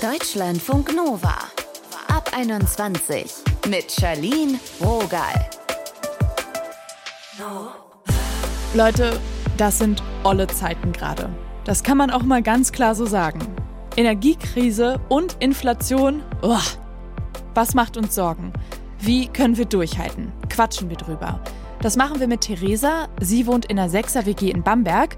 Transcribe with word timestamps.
Deutschlandfunk 0.00 0.94
Nova. 0.94 1.34
Ab 2.06 2.30
21 2.32 3.32
mit 3.68 3.90
Charlene 3.90 4.60
Rogal. 4.80 5.50
Leute, 8.74 9.18
das 9.56 9.78
sind 9.78 10.00
olle 10.22 10.46
Zeiten 10.46 10.92
gerade. 10.92 11.28
Das 11.64 11.82
kann 11.82 11.98
man 11.98 12.12
auch 12.12 12.22
mal 12.22 12.44
ganz 12.44 12.70
klar 12.70 12.94
so 12.94 13.06
sagen. 13.06 13.40
Energiekrise 13.96 15.00
und 15.08 15.36
Inflation, 15.40 16.22
uah, 16.42 16.62
was 17.54 17.74
macht 17.74 17.96
uns 17.96 18.14
Sorgen? 18.14 18.52
Wie 19.00 19.26
können 19.26 19.56
wir 19.56 19.64
durchhalten? 19.64 20.32
Quatschen 20.48 20.90
wir 20.90 20.96
drüber. 20.96 21.40
Das 21.80 21.96
machen 21.96 22.18
wir 22.18 22.26
mit 22.26 22.40
Theresa. 22.40 23.06
Sie 23.20 23.46
wohnt 23.46 23.66
in 23.66 23.78
einer 23.78 23.88
6er 23.88 24.26
WG 24.26 24.50
in 24.50 24.64
Bamberg. 24.64 25.16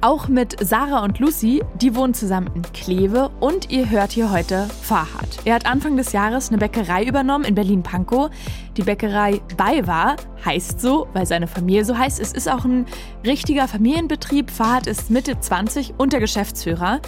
Auch 0.00 0.26
mit 0.26 0.56
Sarah 0.60 1.04
und 1.04 1.20
Lucy. 1.20 1.62
Die 1.80 1.94
wohnen 1.94 2.14
zusammen 2.14 2.50
in 2.56 2.62
Kleve. 2.72 3.30
Und 3.38 3.70
ihr 3.70 3.88
hört 3.90 4.10
hier 4.10 4.32
heute 4.32 4.66
Farhad. 4.82 5.38
Er 5.44 5.54
hat 5.54 5.66
Anfang 5.66 5.96
des 5.96 6.12
Jahres 6.12 6.48
eine 6.48 6.58
Bäckerei 6.58 7.04
übernommen 7.04 7.44
in 7.44 7.54
Berlin-Pankow. 7.54 8.28
Die 8.76 8.82
Bäckerei 8.82 9.40
Baywa 9.56 10.16
heißt 10.44 10.80
so, 10.80 11.06
weil 11.12 11.26
seine 11.26 11.46
Familie 11.46 11.84
so 11.84 11.96
heißt. 11.96 12.18
Es 12.18 12.32
ist 12.32 12.50
auch 12.50 12.64
ein 12.64 12.86
richtiger 13.24 13.68
Familienbetrieb. 13.68 14.50
Farhad 14.50 14.88
ist 14.88 15.10
Mitte 15.10 15.38
20 15.38 15.94
und 15.96 16.12
der 16.12 16.20
Geschäftsführer. 16.20 17.00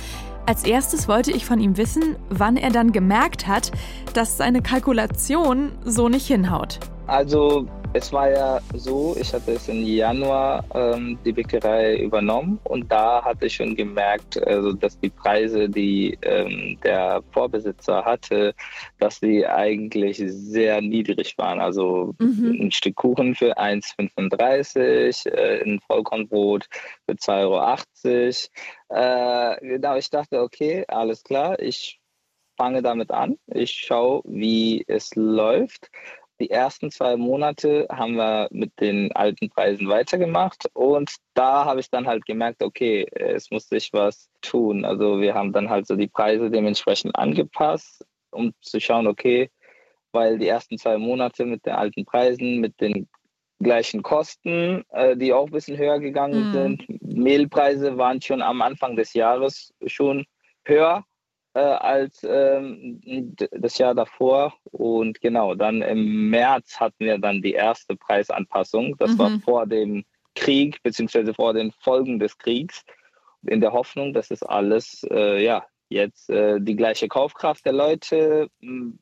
Als 0.47 0.65
erstes 0.65 1.09
wollte 1.09 1.33
ich 1.33 1.45
von 1.45 1.59
ihm 1.59 1.77
wissen, 1.77 2.17
wann 2.29 2.57
er 2.57 2.71
dann 2.71 2.93
gemerkt 2.93 3.49
hat, 3.49 3.73
dass 4.15 4.37
seine 4.37 4.63
Kalkulation 4.63 5.73
so 5.85 6.09
nicht 6.09 6.27
hinhaut. 6.27 6.79
Also 7.07 7.67
es 7.95 8.13
war 8.13 8.31
ja 8.31 8.61
so, 8.75 9.15
ich 9.19 9.33
hatte 9.35 9.53
es 9.53 9.69
im 9.69 9.83
Januar 9.83 10.65
ähm, 10.75 11.19
die 11.25 11.33
Bäckerei 11.33 11.99
übernommen 11.99 12.59
und 12.65 12.91
da 12.91 13.23
hatte 13.23 13.47
ich 13.47 13.55
schon 13.55 13.77
gemerkt, 13.77 14.43
also, 14.47 14.73
dass 14.73 14.99
die 14.99 15.11
Preise, 15.11 15.69
die 15.69 16.17
ähm, 16.23 16.79
der 16.83 17.23
Vorbesitzer 17.33 18.05
hatte, 18.05 18.55
dass 18.99 19.21
die 19.21 19.47
eigentlich 19.47 20.23
sehr 20.25 20.81
niedrig 20.81 21.37
waren. 21.37 21.61
Also 21.61 22.15
mhm. 22.19 22.59
ein 22.63 22.73
Stück 22.73 22.97
Kuchen 22.97 23.35
für 23.35 23.59
1,35, 23.59 25.29
äh, 25.29 25.63
ein 25.63 25.81
Vollkornbrot 25.81 26.69
für 27.07 27.15
2,80 27.15 28.49
Euro. 28.89 29.01
Äh, 29.01 29.67
genau, 29.67 29.97
ich 29.97 30.09
dachte, 30.09 30.41
okay, 30.41 30.85
alles 30.89 31.23
klar, 31.25 31.59
ich 31.59 32.01
fange 32.57 32.83
damit 32.83 33.11
an. 33.11 33.37
Ich 33.47 33.73
schaue, 33.73 34.23
wie 34.25 34.85
es 34.87 35.15
läuft 35.15 35.91
die 36.43 36.51
ersten 36.51 36.91
zwei 36.91 37.17
Monate 37.17 37.87
haben 37.89 38.17
wir 38.17 38.49
mit 38.51 38.73
den 38.81 39.13
alten 39.13 39.49
Preisen 39.49 39.89
weitergemacht 39.89 40.69
und 40.73 41.15
da 41.35 41.65
habe 41.65 41.79
ich 41.79 41.89
dann 41.89 42.09
halt 42.09 42.27
gemerkt, 42.27 42.65
okay, 42.65 43.07
es 43.13 43.53
muss 43.53 43.69
sich 43.69 43.93
was 43.93 44.29
tun. 44.41 44.85
Also 44.85 45.21
wir 45.21 45.35
haben 45.35 45.53
dann 45.53 45.71
halt 45.71 45.87
so 45.87 45.95
die 45.95 46.09
Preise 46.09 46.51
dementsprechend 46.51 47.15
angepasst, 47.15 48.05
um 48.33 48.53
zu 48.61 48.81
schauen, 48.81 49.07
okay, 49.07 49.51
weil 50.11 50.37
die 50.37 50.49
ersten 50.49 50.79
zwei 50.79 50.99
Monate 50.99 51.45
mit 51.45 51.65
den 51.65 51.75
alten 51.75 52.05
Preisen, 52.05 52.59
mit 52.59 52.81
den 52.81 53.09
gleichen 53.61 54.03
Kosten, 54.03 54.85
äh, 54.91 55.17
die 55.17 55.33
auch 55.33 55.47
ein 55.47 55.53
bisschen 55.53 55.79
höher 55.79 56.01
gegangen 56.01 56.49
mhm. 56.49 56.53
sind. 56.53 57.03
Mehlpreise 57.03 57.97
waren 57.99 58.21
schon 58.21 58.43
am 58.43 58.63
Anfang 58.63 58.97
des 58.97 59.15
Jahres 59.15 59.73
schon 59.87 60.27
höher 60.65 61.05
äh, 61.55 61.61
als 61.61 62.25
ähm, 62.29 63.01
das 63.51 63.79
Jahr 63.79 63.95
davor. 63.95 64.55
Und 64.65 65.21
genau, 65.21 65.55
dann 65.55 65.83
im 65.83 66.31
März 66.31 66.81
hatten 66.81 67.05
wir 67.05 67.19
dann 67.19 67.43
die 67.43 67.53
erste 67.53 67.97
Preisanpassung. 67.97 68.97
Das 68.99 69.13
mhm. 69.13 69.19
war 69.19 69.31
vor 69.41 69.67
dem 69.67 70.05
Krieg, 70.35 70.83
beziehungsweise 70.83 71.35
vor 71.35 71.53
den 71.53 71.73
Folgen 71.73 72.19
des 72.19 72.39
Kriegs, 72.39 72.85
in 73.47 73.61
der 73.61 73.73
Hoffnung, 73.73 74.13
dass 74.13 74.31
es 74.31 74.43
alles, 74.43 75.05
äh, 75.11 75.43
ja, 75.43 75.65
jetzt 75.89 76.31
äh, 76.31 76.61
die 76.61 76.77
gleiche 76.77 77.09
Kaufkraft 77.09 77.67
der 77.67 77.73
Leute, 77.73 78.49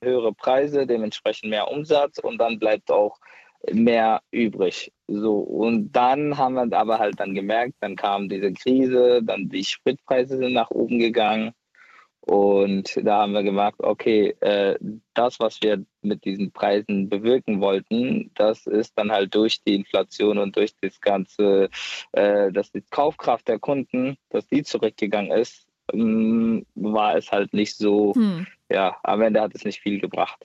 höhere 0.02 0.32
Preise, 0.32 0.86
dementsprechend 0.86 1.50
mehr 1.50 1.70
Umsatz 1.70 2.18
und 2.18 2.38
dann 2.38 2.58
bleibt 2.58 2.90
auch 2.90 3.18
mehr 3.70 4.22
übrig. 4.30 4.92
So, 5.06 5.38
und 5.38 5.92
dann 5.92 6.36
haben 6.38 6.54
wir 6.54 6.78
aber 6.78 6.98
halt 6.98 7.20
dann 7.20 7.34
gemerkt, 7.34 7.74
dann 7.80 7.96
kam 7.96 8.28
diese 8.28 8.52
Krise, 8.52 9.22
dann 9.22 9.48
die 9.48 9.64
Spritpreise 9.64 10.38
sind 10.38 10.54
nach 10.54 10.70
oben 10.70 10.98
gegangen. 10.98 11.52
Und 12.30 12.96
da 13.02 13.22
haben 13.22 13.32
wir 13.32 13.42
gemerkt, 13.42 13.80
okay, 13.80 14.36
äh, 14.38 14.78
das, 15.14 15.40
was 15.40 15.60
wir 15.62 15.84
mit 16.00 16.24
diesen 16.24 16.52
Preisen 16.52 17.08
bewirken 17.08 17.60
wollten, 17.60 18.30
das 18.36 18.68
ist 18.68 18.96
dann 18.96 19.10
halt 19.10 19.34
durch 19.34 19.64
die 19.64 19.74
Inflation 19.74 20.38
und 20.38 20.54
durch 20.54 20.72
das 20.80 21.00
ganze, 21.00 21.70
äh, 22.12 22.52
dass 22.52 22.70
die 22.70 22.84
Kaufkraft 22.88 23.48
der 23.48 23.58
Kunden, 23.58 24.16
dass 24.28 24.46
die 24.46 24.62
zurückgegangen 24.62 25.32
ist, 25.32 25.66
ähm, 25.92 26.64
war 26.76 27.16
es 27.16 27.32
halt 27.32 27.52
nicht 27.52 27.76
so, 27.76 28.14
hm. 28.14 28.46
ja, 28.68 28.96
am 29.02 29.22
Ende 29.22 29.40
hat 29.40 29.56
es 29.56 29.64
nicht 29.64 29.80
viel 29.80 29.98
gebracht. 30.00 30.38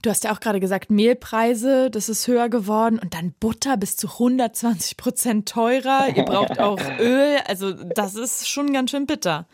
Du 0.00 0.08
hast 0.08 0.24
ja 0.24 0.32
auch 0.32 0.40
gerade 0.40 0.60
gesagt, 0.60 0.90
Mehlpreise, 0.90 1.90
das 1.90 2.08
ist 2.08 2.26
höher 2.26 2.48
geworden 2.48 2.98
und 2.98 3.12
dann 3.12 3.34
Butter 3.38 3.76
bis 3.76 3.98
zu 3.98 4.08
120 4.08 4.96
Prozent 4.96 5.46
teurer. 5.46 6.08
Ihr 6.16 6.22
braucht 6.24 6.58
auch 6.58 6.80
Öl, 6.98 7.36
also 7.46 7.72
das 7.72 8.14
ist 8.14 8.48
schon 8.48 8.72
ganz 8.72 8.92
schön 8.92 9.04
bitter. 9.04 9.46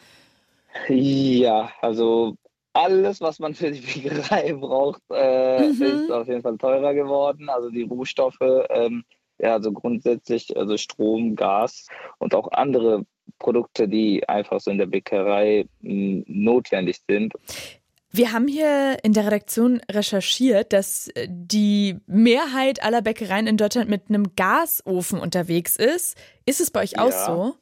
Ja, 0.89 1.71
also 1.81 2.37
alles, 2.73 3.21
was 3.21 3.39
man 3.39 3.55
für 3.55 3.71
die 3.71 3.81
Fliegerei 3.81 4.53
braucht, 4.61 5.03
äh, 5.11 5.69
mhm. 5.69 5.83
ist 5.83 6.11
auf 6.11 6.29
jeden 6.29 6.43
Fall 6.43 6.59
teurer 6.59 6.95
geworden. 6.95 7.49
Also 7.49 7.71
die 7.71 7.83
Rohstoffe, 7.83 8.37
ähm, 8.41 9.05
ja, 9.39 9.55
also 9.55 9.73
grundsätzlich, 9.73 10.57
also 10.57 10.77
Strom, 10.77 11.37
Gas 11.37 11.87
und 12.19 12.35
auch 12.35 12.51
andere 12.53 13.05
Produkte, 13.39 13.89
die 13.89 14.29
einfach 14.29 14.61
so 14.61 14.71
in 14.71 14.79
der 14.79 14.87
Bäckerei 14.87 15.67
mh, 15.81 16.25
notwendig 16.27 17.01
sind. 17.09 17.35
Wir 18.11 18.33
haben 18.33 18.49
hier 18.49 18.97
in 19.03 19.13
der 19.13 19.27
Redaktion 19.27 19.83
recherchiert, 19.91 20.73
dass 20.73 21.11
die 21.27 21.99
Mehrheit 22.07 22.83
aller 22.83 23.03
Bäckereien 23.03 23.47
in 23.47 23.59
Deutschland 23.59 23.91
mit 23.91 24.09
einem 24.09 24.35
Gasofen 24.35 25.21
unterwegs 25.21 25.77
ist. 25.77 26.17
Ist 26.47 26.61
es 26.61 26.71
bei 26.71 26.83
euch 26.83 26.99
auch 26.99 27.11
ja. 27.11 27.27
so? 27.27 27.55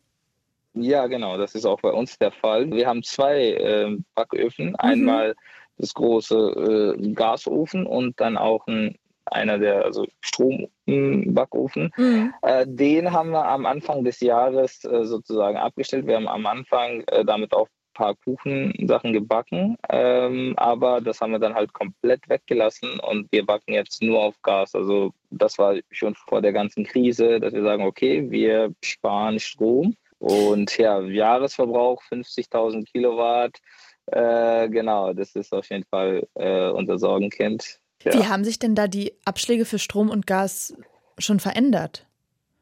Ja, 0.77 1.07
genau, 1.07 1.39
das 1.39 1.55
ist 1.55 1.65
auch 1.65 1.81
bei 1.81 1.91
uns 1.91 2.19
der 2.19 2.31
Fall. 2.31 2.71
Wir 2.71 2.87
haben 2.87 3.03
zwei 3.03 3.53
äh, 3.53 3.97
Backöfen. 4.15 4.69
Mhm. 4.69 4.77
Einmal 4.77 5.35
das 5.79 5.95
große 5.95 6.95
äh, 6.99 7.13
Gasofen 7.13 7.87
und 7.87 8.21
dann 8.21 8.37
auch 8.37 8.67
ein, 8.67 8.97
einer 9.25 9.59
der 9.59 9.85
also 9.85 10.07
Strombackofen. 10.21 11.93
Mhm. 11.97 12.35
Äh, 12.43 12.67
den 12.69 13.11
haben 13.13 13.31
wir 13.31 13.47
am 13.47 13.65
Anfang 13.65 14.05
des 14.05 14.21
Jahres 14.21 14.85
äh, 14.85 15.05
sozusagen 15.05 15.57
abgestellt. 15.57 16.07
Wir 16.07 16.17
haben 16.17 16.29
am 16.29 16.47
Anfang 16.47 17.03
äh, 17.07 17.25
damit 17.25 17.55
auch 17.55 17.69
ein 17.69 17.95
paar 17.95 18.15
Kuchensachen 18.15 19.15
gebacken, 19.15 19.79
ähm, 19.89 20.53
aber 20.59 21.01
das 21.01 21.23
haben 21.23 21.33
wir 21.33 21.39
dann 21.39 21.55
halt 21.55 21.73
komplett 21.73 22.29
weggelassen 22.29 23.01
und 23.01 23.33
wir 23.33 23.47
backen 23.47 23.73
jetzt 23.73 24.03
nur 24.03 24.23
auf 24.23 24.35
Gas. 24.43 24.75
Also 24.75 25.15
das 25.31 25.57
war 25.57 25.77
schon 25.91 26.15
vor 26.15 26.43
der 26.43 26.53
ganzen 26.53 26.85
Krise, 26.85 27.41
dass 27.41 27.55
wir 27.55 27.63
sagen, 27.63 27.85
okay, 27.85 28.31
wir 28.31 28.75
sparen 28.83 29.41
Strom 29.41 29.97
und 30.19 30.77
ja, 30.79 31.01
Jahresverbrauch 31.01 32.03
50.000 32.11 32.85
Kilowatt. 32.91 33.59
Äh, 34.07 34.69
genau, 34.69 35.13
das 35.13 35.35
ist 35.35 35.53
auf 35.53 35.69
jeden 35.69 35.85
Fall 35.85 36.27
äh, 36.35 36.69
unser 36.71 36.99
Sorgenkind. 36.99 37.81
Ja. 38.03 38.15
Wie 38.15 38.27
haben 38.27 38.45
sich 38.45 38.59
denn 38.59 38.75
da 38.75 38.87
die 38.87 39.13
Abschläge 39.25 39.65
für 39.65 39.79
Strom 39.79 40.11
und 40.11 40.27
Gas 40.27 40.75
schon 41.19 41.41
verändert? 41.41 42.07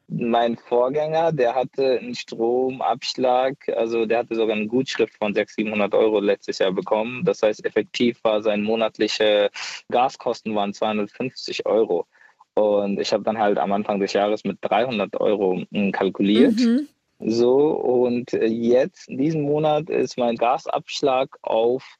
Mein 0.07 0.55
Vorgänger, 0.55 1.31
der 1.31 1.55
hatte 1.55 1.99
einen 1.99 2.13
Stromabschlag, 2.13 3.57
also 3.75 4.05
der 4.05 4.19
hatte 4.19 4.35
sogar 4.35 4.55
eine 4.55 4.67
Gutschrift 4.67 5.15
von 5.15 5.33
600, 5.33 5.67
700 5.67 5.95
Euro 5.95 6.19
letztes 6.19 6.59
Jahr 6.59 6.71
bekommen. 6.71 7.25
Das 7.25 7.41
heißt, 7.41 7.65
effektiv 7.65 8.23
war 8.23 8.43
sein 8.43 8.61
monatliche 8.61 9.49
Gaskosten 9.89 10.53
waren 10.53 10.73
250 10.73 11.65
Euro. 11.65 12.05
Und 12.53 12.99
ich 12.99 13.11
habe 13.13 13.23
dann 13.23 13.39
halt 13.39 13.57
am 13.57 13.71
Anfang 13.71 13.99
des 13.99 14.13
Jahres 14.13 14.43
mit 14.43 14.59
300 14.61 15.19
Euro 15.19 15.63
hm, 15.71 15.91
kalkuliert. 15.91 16.55
Mhm. 16.55 16.87
So, 17.19 17.69
und 17.69 18.33
äh, 18.33 18.45
jetzt, 18.45 19.07
diesen 19.07 19.43
Monat, 19.43 19.89
ist 19.89 20.17
mein 20.17 20.35
Gasabschlag 20.35 21.37
auf 21.41 21.97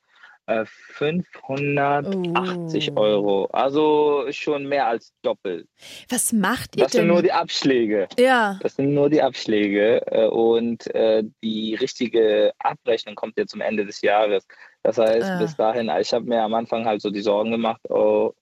äh, 0.48 0.66
580 0.66 2.92
oh. 2.92 3.00
Euro. 3.00 3.46
Also 3.52 4.26
schon 4.32 4.68
mehr 4.68 4.88
als 4.88 5.14
doppelt. 5.22 5.68
Was 6.10 6.34
macht 6.34 6.76
ihr 6.76 6.84
das 6.84 6.92
denn? 6.92 7.00
Das 7.00 7.02
sind 7.02 7.08
nur 7.08 7.24
die 7.24 7.32
Abschläge. 7.32 8.08
Ja. 8.20 8.60
Das 8.62 8.76
sind 8.76 8.94
nur 8.94 9.10
die 9.10 9.22
Abschläge. 9.22 10.06
Äh, 10.08 10.28
und 10.28 10.94
äh, 10.94 11.24
die 11.44 11.76
richtige 11.76 12.54
Abrechnung 12.60 13.16
kommt 13.16 13.38
ja 13.38 13.46
zum 13.46 13.62
Ende 13.62 13.86
des 13.86 14.02
Jahres. 14.02 14.46
Das 14.84 14.98
heißt, 14.98 15.30
ah. 15.30 15.40
bis 15.40 15.56
dahin, 15.56 15.90
ich 16.00 16.14
habe 16.14 16.26
mir 16.26 16.44
am 16.44 16.54
Anfang 16.54 16.86
halt 16.86 17.02
so 17.02 17.10
die 17.10 17.22
Sorgen 17.22 17.52
gemacht, 17.52 17.82
oh, 17.90 18.34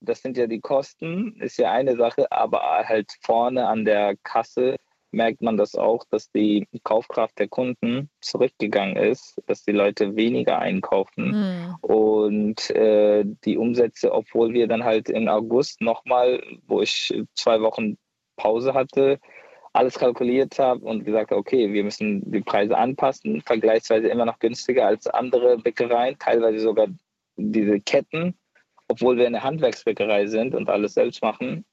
das 0.00 0.20
sind 0.20 0.36
ja 0.36 0.46
die 0.46 0.60
Kosten, 0.60 1.40
ist 1.40 1.58
ja 1.58 1.70
eine 1.70 1.96
Sache, 1.96 2.30
aber 2.30 2.60
halt 2.60 3.12
vorne 3.20 3.68
an 3.68 3.84
der 3.84 4.16
Kasse 4.24 4.76
merkt 5.12 5.42
man 5.42 5.56
das 5.56 5.74
auch, 5.74 6.04
dass 6.10 6.30
die 6.32 6.66
Kaufkraft 6.82 7.38
der 7.38 7.48
Kunden 7.48 8.10
zurückgegangen 8.20 8.96
ist, 8.96 9.40
dass 9.46 9.62
die 9.62 9.72
Leute 9.72 10.16
weniger 10.16 10.58
einkaufen 10.58 11.30
mhm. 11.30 11.76
und 11.82 12.70
äh, 12.70 13.24
die 13.44 13.58
Umsätze, 13.58 14.12
obwohl 14.12 14.52
wir 14.52 14.66
dann 14.66 14.84
halt 14.84 15.08
im 15.10 15.28
August 15.28 15.80
nochmal, 15.80 16.42
wo 16.66 16.80
ich 16.80 17.12
zwei 17.34 17.60
Wochen 17.60 17.98
Pause 18.36 18.74
hatte, 18.74 19.20
alles 19.74 19.98
kalkuliert 19.98 20.58
habe 20.58 20.84
und 20.84 21.04
gesagt 21.04 21.30
habe, 21.30 21.40
okay, 21.40 21.72
wir 21.72 21.84
müssen 21.84 22.30
die 22.30 22.40
Preise 22.40 22.76
anpassen, 22.76 23.40
vergleichsweise 23.40 24.08
immer 24.08 24.26
noch 24.26 24.38
günstiger 24.38 24.86
als 24.86 25.06
andere 25.06 25.58
Bäckereien, 25.58 26.18
teilweise 26.18 26.58
sogar 26.58 26.88
diese 27.36 27.80
Ketten, 27.80 28.36
obwohl 28.88 29.16
wir 29.16 29.26
eine 29.26 29.42
Handwerksbäckerei 29.42 30.26
sind 30.26 30.54
und 30.54 30.68
alles 30.68 30.94
selbst 30.94 31.22
machen. 31.22 31.64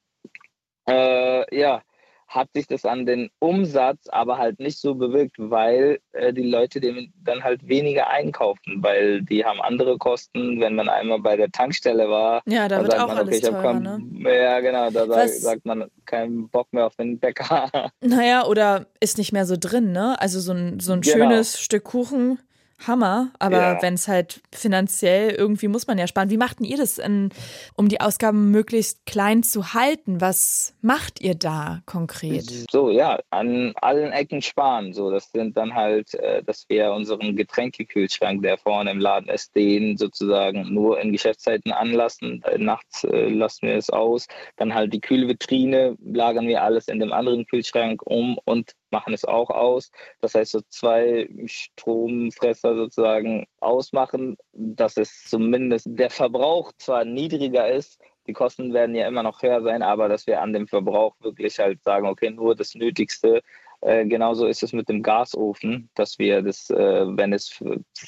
Äh, 0.88 1.58
ja, 1.58 1.82
hat 2.30 2.50
sich 2.54 2.68
das 2.68 2.86
an 2.86 3.06
den 3.06 3.30
Umsatz 3.40 4.08
aber 4.10 4.38
halt 4.38 4.60
nicht 4.60 4.80
so 4.80 4.96
bewirkt, 4.96 5.36
weil 5.38 6.00
äh, 6.14 6.31
die 6.31 6.44
Leute 6.44 6.80
dem 6.80 7.12
dann 7.24 7.44
halt 7.44 7.68
weniger 7.68 8.08
einkaufen, 8.08 8.81
weil 8.81 9.24
die 9.24 9.44
haben 9.44 9.60
andere 9.62 9.98
Kosten. 9.98 10.60
Wenn 10.62 10.76
man 10.76 10.88
einmal 10.88 11.20
bei 11.20 11.36
der 11.36 11.50
Tankstelle 11.50 12.08
war, 12.08 12.42
ja, 12.46 12.68
da 12.68 12.81
wird 12.81 12.98
auch 13.00 13.08
man, 13.08 13.18
alles 13.18 13.38
okay, 13.40 13.50
teurer, 13.50 13.62
kein, 13.62 13.81
ne? 13.81 14.44
Ja, 14.44 14.60
genau, 14.60 14.92
da 14.92 15.08
sagt, 15.08 15.34
sagt 15.34 15.66
man 15.66 15.90
keinen 16.06 16.50
Bock 16.50 16.72
mehr 16.72 16.86
auf 16.86 16.96
den 16.96 17.20
Bäcker. 17.20 17.92
Naja, 18.02 18.46
oder 18.46 18.88
ist 19.00 19.18
nicht 19.18 19.34
mehr 19.34 19.46
so 19.46 19.56
drin, 19.60 19.92
ne? 19.92 20.20
Also 20.20 20.40
so 20.40 20.54
ein, 20.54 20.80
so 20.80 20.94
ein 20.94 21.02
genau. 21.02 21.16
schönes 21.16 21.60
Stück 21.60 21.84
Kuchen 21.84 22.40
Hammer, 22.88 23.31
aber 23.40 23.58
ja. 23.58 23.81
wenn 23.81 23.96
es 23.96 24.08
halt 24.08 24.42
finanziell 24.54 25.31
irgendwie 25.31 25.68
muss 25.68 25.88
man 25.88 25.98
ja 25.98 26.08
sparen. 26.08 26.30
Wie 26.30 26.38
machten 26.38 26.64
ihr 26.64 26.78
das, 26.78 26.98
in, 26.98 27.30
um 27.76 27.90
die 27.90 28.02
Ausgaben 28.02 28.52
möglichst 28.52 29.06
klein 29.06 29.44
zu 29.44 29.74
halten? 29.74 30.22
Was 30.22 30.76
macht 30.81 31.22
ihr 31.22 31.36
da 31.36 31.81
konkret? 31.86 32.66
So, 32.72 32.90
ja, 32.90 33.20
an 33.30 33.74
allen 33.81 34.12
Ecken 34.12 34.42
sparen. 34.42 34.94
So, 34.94 35.12
das 35.12 35.31
sind 35.31 35.58
dann 35.58 35.76
halt, 35.76 36.14
äh, 36.16 36.42
dass 36.44 36.66
wir 36.70 36.94
unseren 36.94 37.36
Getränkekühlschrank, 37.36 38.42
der 38.42 38.58
vorne 38.58 38.92
im 38.92 39.00
Laden 39.00 39.30
ist, 39.30 39.56
den 39.56 39.98
sozusagen 39.98 40.74
nur 40.74 41.00
in 41.02 41.12
Geschäftszeiten 41.12 41.72
anlassen. 41.72 42.42
Äh, 42.44 42.58
nachts 42.58 43.04
äh, 43.04 43.30
lassen 43.30 43.68
wir 43.68 43.76
es 43.76 43.90
aus. 43.90 44.28
Dann 44.58 44.74
halt 44.74 44.94
die 44.94 45.02
Kühlvitrine 45.02 45.98
lagern 46.04 46.48
wir 46.48 46.64
alles 46.64 46.88
in 46.88 47.00
dem 47.00 47.12
anderen 47.12 47.46
Kühlschrank 47.46 48.02
um 48.06 48.38
und 48.46 48.74
machen 48.92 49.14
es 49.14 49.26
auch 49.26 49.50
aus. 49.50 49.92
Das 50.22 50.36
heißt, 50.36 50.52
so 50.52 50.62
zwei 50.70 51.30
Stromfresser 51.46 52.76
sozusagen 52.76 53.46
ausmachen, 53.60 54.38
dass 54.54 54.98
es 54.98 55.26
zumindest 55.26 55.88
der 55.90 56.10
Verbrauch 56.10 56.72
zwar 56.78 57.06
niedriger 57.06 57.70
ist, 57.70 58.02
die 58.30 58.34
Kosten 58.34 58.74
werden 58.74 58.94
ja 58.94 59.08
immer 59.08 59.24
noch 59.24 59.42
höher 59.42 59.64
sein, 59.64 59.82
aber 59.82 60.08
dass 60.08 60.28
wir 60.28 60.40
an 60.40 60.54
dem 60.54 60.68
Verbrauch 60.68 61.16
wirklich 61.20 61.58
halt 61.58 61.82
sagen, 61.82 62.06
okay, 62.06 62.30
nur 62.30 62.56
das 62.56 62.76
Nötigste. 62.76 63.42
Äh, 63.82 64.06
genauso 64.06 64.46
ist 64.46 64.62
es 64.62 64.72
mit 64.72 64.88
dem 64.88 65.02
Gasofen, 65.02 65.90
dass 65.96 66.20
wir 66.20 66.44
das, 66.44 66.70
äh, 66.70 67.06
wenn 67.08 67.34
es 67.34 67.64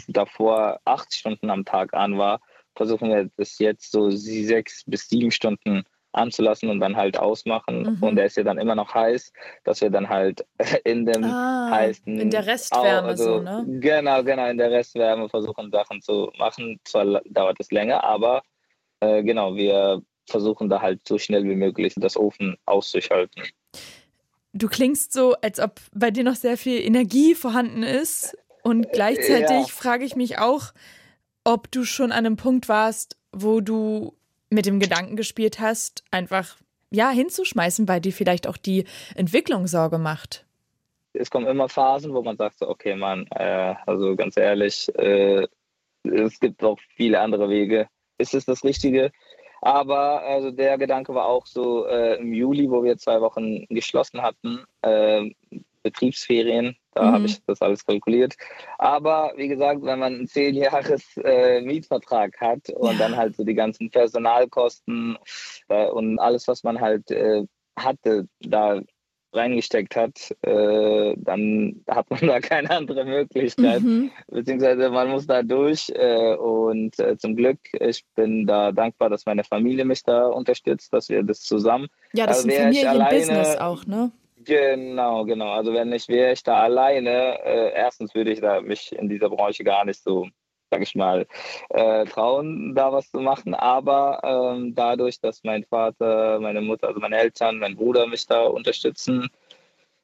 davor 0.08 0.80
acht 0.86 1.12
Stunden 1.16 1.50
am 1.50 1.66
Tag 1.66 1.96
an 1.96 2.20
war, 2.20 2.40
versuchen 2.76 3.10
wir 3.10 3.32
das 3.38 3.58
jetzt 3.58 3.92
so 3.92 4.12
sechs 4.12 4.84
bis 4.86 5.10
sieben 5.10 5.32
Stunden 5.32 5.86
anzulassen 6.14 6.70
und 6.70 6.80
dann 6.80 6.96
halt 6.96 7.18
ausmachen. 7.18 7.98
Mhm. 8.00 8.04
Und 8.04 8.16
der 8.16 8.26
ist 8.26 8.38
ja 8.38 8.44
dann 8.44 8.58
immer 8.58 8.76
noch 8.76 8.94
heiß, 8.94 9.32
dass 9.64 9.82
wir 9.82 9.90
dann 9.90 10.10
halt 10.10 10.46
in 10.84 11.06
dem 11.06 11.24
ah, 11.24 11.70
heißen. 11.72 12.20
In 12.20 12.30
der 12.30 12.46
Restwärme 12.46 13.10
also, 13.10 13.38
so, 13.38 13.42
ne? 13.42 13.66
Genau, 13.80 14.24
genau, 14.24 14.48
in 14.50 14.58
der 14.58 14.72
Restwärme 14.72 15.30
versuchen 15.30 15.72
Sachen 15.72 16.02
zu 16.02 16.32
machen. 16.38 16.80
Zwar 16.84 17.22
dauert 17.26 17.58
es 17.60 17.72
länger, 17.72 18.04
aber 18.04 18.42
äh, 19.00 19.24
genau, 19.24 19.56
wir 19.56 20.02
versuchen 20.30 20.70
da 20.70 20.82
halt 20.82 21.08
so 21.08 21.18
schnell 21.18 21.44
wie 21.44 21.56
möglich 21.56 21.94
das 21.98 22.18
Ofen 22.18 22.58
auszuschalten. 22.66 23.44
Du 24.54 24.68
klingst 24.68 25.14
so, 25.14 25.34
als 25.42 25.60
ob 25.60 25.80
bei 25.94 26.12
dir 26.12 26.24
noch 26.24 26.36
sehr 26.36 26.58
viel 26.58 26.82
Energie 26.82 27.36
vorhanden 27.36 27.84
ist. 27.84 28.38
Und 28.64 28.92
gleichzeitig 28.92 29.50
ja. 29.50 29.66
frage 29.68 30.06
ich 30.06 30.16
mich 30.16 30.38
auch, 30.38 30.74
ob 31.44 31.72
du 31.72 31.84
schon 31.84 32.12
an 32.12 32.26
einem 32.26 32.36
Punkt 32.36 32.70
warst, 32.70 33.18
wo 33.32 33.62
du 33.62 34.14
mit 34.52 34.66
dem 34.66 34.80
Gedanken 34.80 35.16
gespielt 35.16 35.60
hast, 35.60 36.04
einfach 36.12 36.58
ja 36.92 37.10
hinzuschmeißen, 37.10 37.88
weil 37.88 38.02
dir 38.02 38.12
vielleicht 38.12 38.48
auch 38.48 38.58
die 38.58 38.86
Entwicklung 39.16 39.66
Sorge 39.66 39.98
macht? 39.98 40.46
Es 41.14 41.30
kommen 41.30 41.48
immer 41.48 41.68
Phasen, 41.68 42.14
wo 42.14 42.22
man 42.22 42.38
sagt 42.38 42.60
so, 42.60 42.70
okay, 42.70 42.96
Mann, 42.96 43.26
äh, 43.32 43.76
also 43.86 44.16
ganz 44.16 44.38
ehrlich, 44.38 44.88
äh, 44.96 45.48
es 46.04 46.40
gibt 46.40 46.64
auch 46.64 46.80
viele 46.96 47.20
andere 47.20 47.50
Wege. 47.50 47.88
Ist 48.18 48.34
es 48.34 48.46
das 48.46 48.64
Richtige? 48.64 49.12
Aber 49.62 50.22
also 50.24 50.52
der 50.52 50.78
Gedanke 50.78 51.14
war 51.14 51.26
auch 51.26 51.46
so 51.46 51.86
äh, 51.86 52.16
im 52.16 52.34
Juli, 52.34 52.70
wo 52.70 52.84
wir 52.84 52.98
zwei 52.98 53.22
Wochen 53.22 53.66
geschlossen 53.68 54.22
hatten, 54.22 54.66
äh, 54.82 55.30
Betriebsferien. 55.84 56.76
Da 56.94 57.04
mhm. 57.04 57.12
habe 57.14 57.26
ich 57.26 57.44
das 57.46 57.62
alles 57.62 57.86
kalkuliert. 57.86 58.36
Aber 58.78 59.34
wie 59.36 59.48
gesagt, 59.48 59.82
wenn 59.84 60.00
man 60.00 60.16
einen 60.16 60.28
zehn 60.28 60.56
Jahres 60.56 61.04
äh, 61.24 61.62
Mietvertrag 61.62 62.40
hat 62.40 62.70
und 62.70 62.94
ja. 62.94 63.00
dann 63.00 63.16
halt 63.16 63.36
so 63.36 63.44
die 63.44 63.54
ganzen 63.54 63.90
Personalkosten 63.90 65.18
äh, 65.70 65.88
und 65.88 66.20
alles, 66.20 66.48
was 66.48 66.64
man 66.64 66.80
halt 66.82 67.10
äh, 67.12 67.44
hatte, 67.78 68.28
da 68.42 68.82
reingesteckt 69.34 69.96
hat, 69.96 70.36
äh, 70.42 71.14
dann 71.18 71.82
hat 71.90 72.10
man 72.10 72.20
da 72.28 72.40
keine 72.40 72.70
andere 72.70 73.06
Möglichkeit. 73.06 73.82
Mhm. 73.82 74.12
Beziehungsweise 74.28 74.90
man 74.90 75.10
muss 75.10 75.28
da 75.28 75.44
durch. 75.44 75.90
Äh, 75.96 76.36
und 76.36 77.00
äh, 77.00 77.18
zum 77.18 77.36
Glück, 77.36 77.60
ich 77.80 78.04
bin 78.16 78.46
da 78.46 78.72
dankbar, 78.72 79.10
dass 79.10 79.26
meine 79.26 79.44
Familie 79.44 79.86
mich 79.86 80.04
da 80.04 80.28
unterstützt, 80.28 80.94
dass 80.94 81.10
wir 81.10 81.24
das 81.24 81.42
zusammen. 81.42 81.88
Ja, 82.14 82.28
das 82.28 82.40
ist 82.40 82.46
ein 82.46 82.74
Familienbusiness 82.74 83.58
auch, 83.58 83.86
ne? 83.86 84.12
Genau, 84.44 85.26
genau. 85.26 85.52
Also 85.52 85.74
wenn 85.74 85.92
ich 85.94 86.08
wäre 86.08 86.34
ich 86.34 86.44
da 86.44 86.62
alleine, 86.64 87.40
äh, 87.44 87.74
erstens 87.74 88.16
würde 88.16 88.32
ich 88.32 88.40
da 88.42 88.62
mich 88.62 88.92
in 88.94 89.10
dieser 89.10 89.30
Branche 89.30 89.64
gar 89.64 89.86
nicht 89.86 90.02
so, 90.02 90.28
sag 90.72 90.82
ich 90.82 90.96
mal, 90.96 91.28
äh, 91.70 92.06
trauen, 92.06 92.74
da 92.74 92.92
was 92.92 93.10
zu 93.12 93.20
machen. 93.20 93.54
Aber 93.54 94.22
ähm, 94.24 94.74
dadurch, 94.74 95.20
dass 95.20 95.44
mein 95.44 95.64
Vater, 95.66 96.40
meine 96.40 96.62
Mutter, 96.62 96.88
also 96.88 97.00
meine 97.00 97.18
Eltern, 97.18 97.60
mein 97.60 97.76
Bruder 97.76 98.08
mich 98.08 98.26
da 98.26 98.44
unterstützen, 98.46 99.28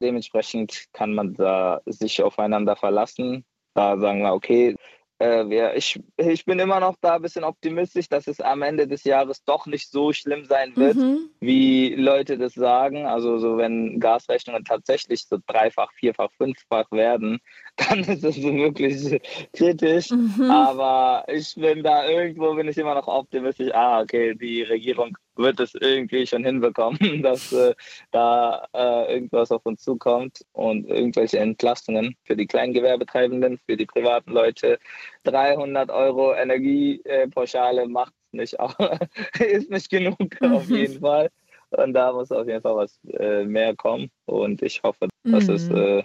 dementsprechend 0.02 0.86
kann 0.94 1.14
man 1.16 1.34
da 1.34 1.82
sich 1.86 2.22
aufeinander 2.22 2.76
verlassen. 2.76 3.46
Da 3.74 3.98
sagen 3.98 4.22
wir, 4.22 4.34
okay, 4.34 4.76
äh, 5.20 5.78
ich, 5.78 6.00
ich 6.18 6.46
bin 6.46 6.60
immer 6.60 6.80
noch 6.80 6.96
da 7.02 7.16
ein 7.16 7.22
bisschen 7.22 7.44
optimistisch, 7.44 8.08
dass 8.10 8.28
es 8.28 8.40
am 8.40 8.62
Ende 8.62 8.88
des 8.88 9.04
Jahres 9.04 9.44
doch 9.44 9.66
nicht 9.66 9.90
so 9.90 10.14
schlimm 10.14 10.46
sein 10.46 10.76
wird, 10.76 10.96
mhm. 10.96 11.30
wie 11.40 11.96
Leute 11.96 12.38
das 12.38 12.54
sagen. 12.54 13.06
Also 13.06 13.38
so 13.40 13.58
wenn 13.58 14.00
Gasrechnungen 14.00 14.64
tatsächlich 14.64 15.26
so 15.26 15.38
dreifach, 15.48 15.92
vierfach, 15.94 16.32
fünffach 16.38 16.92
werden, 16.92 17.40
dann 17.78 18.00
ist 18.00 18.24
es 18.24 18.42
wirklich 18.42 19.22
kritisch. 19.54 20.12
Mhm. 20.12 20.52
Aber 20.52 21.26
ich 21.28 21.56
bin 21.56 21.84
da 21.84 22.08
irgendwo, 22.08 22.54
bin 22.54 22.68
ich 22.68 22.78
immer 22.78 22.96
noch 22.96 23.08
optimistisch. 23.08 23.74
Ah, 23.74 24.02
okay, 24.02 24.36
die 24.36 24.64
Regierung 24.64 25.18
wird 25.38 25.60
es 25.60 25.76
irgendwie 25.76 26.26
schon 26.26 26.44
hinbekommen, 26.44 26.98
dass 27.24 27.52
äh, 27.54 27.74
da 28.12 28.68
äh, 28.74 29.14
irgendwas 29.14 29.52
auf 29.52 29.66
uns 29.66 29.82
zukommt 29.82 30.46
und 30.54 30.90
irgendwelche 30.90 31.40
Entlastungen 31.40 32.16
für 32.24 32.36
die 32.36 32.48
Kleingewerbetreibenden, 32.48 33.60
für 33.66 33.78
die 33.78 33.86
privaten 33.86 34.32
Leute. 34.32 34.80
300 35.24 35.90
Euro 35.90 36.34
Energiepauschale 36.34 37.88
macht 37.88 38.14
es 38.32 38.34
nicht, 38.34 38.58
ist 39.40 39.70
nicht 39.70 39.90
genug 39.90 40.18
auf 40.42 40.70
jeden 40.70 41.00
Fall. 41.00 41.30
Und 41.70 41.94
da 41.94 42.14
muss 42.14 42.32
auf 42.32 42.48
jeden 42.48 42.62
Fall 42.62 42.76
was 42.76 43.00
äh, 43.20 43.44
mehr 43.44 43.76
kommen. 43.76 44.10
Und 44.26 44.62
ich 44.62 44.82
hoffe, 44.84 45.10
dass 45.24 45.48
mhm. 45.48 45.54
es 45.54 45.70
äh, 45.70 46.04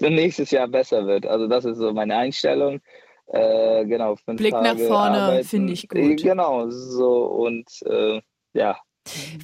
nächstes 0.00 0.50
Jahr 0.50 0.66
besser 0.66 1.06
wird. 1.06 1.26
Also 1.26 1.46
das 1.46 1.64
ist 1.64 1.78
so 1.78 1.92
meine 1.92 2.16
Einstellung. 2.16 2.80
Äh, 3.28 3.84
genau, 3.84 4.16
Blick 4.26 4.52
Tage 4.52 4.78
nach 4.78 4.86
vorne 4.86 5.44
finde 5.44 5.72
ich 5.72 5.88
gut. 5.88 6.22
Genau, 6.22 6.70
so 6.70 7.24
und 7.26 7.68
äh, 7.84 8.20
ja. 8.54 8.78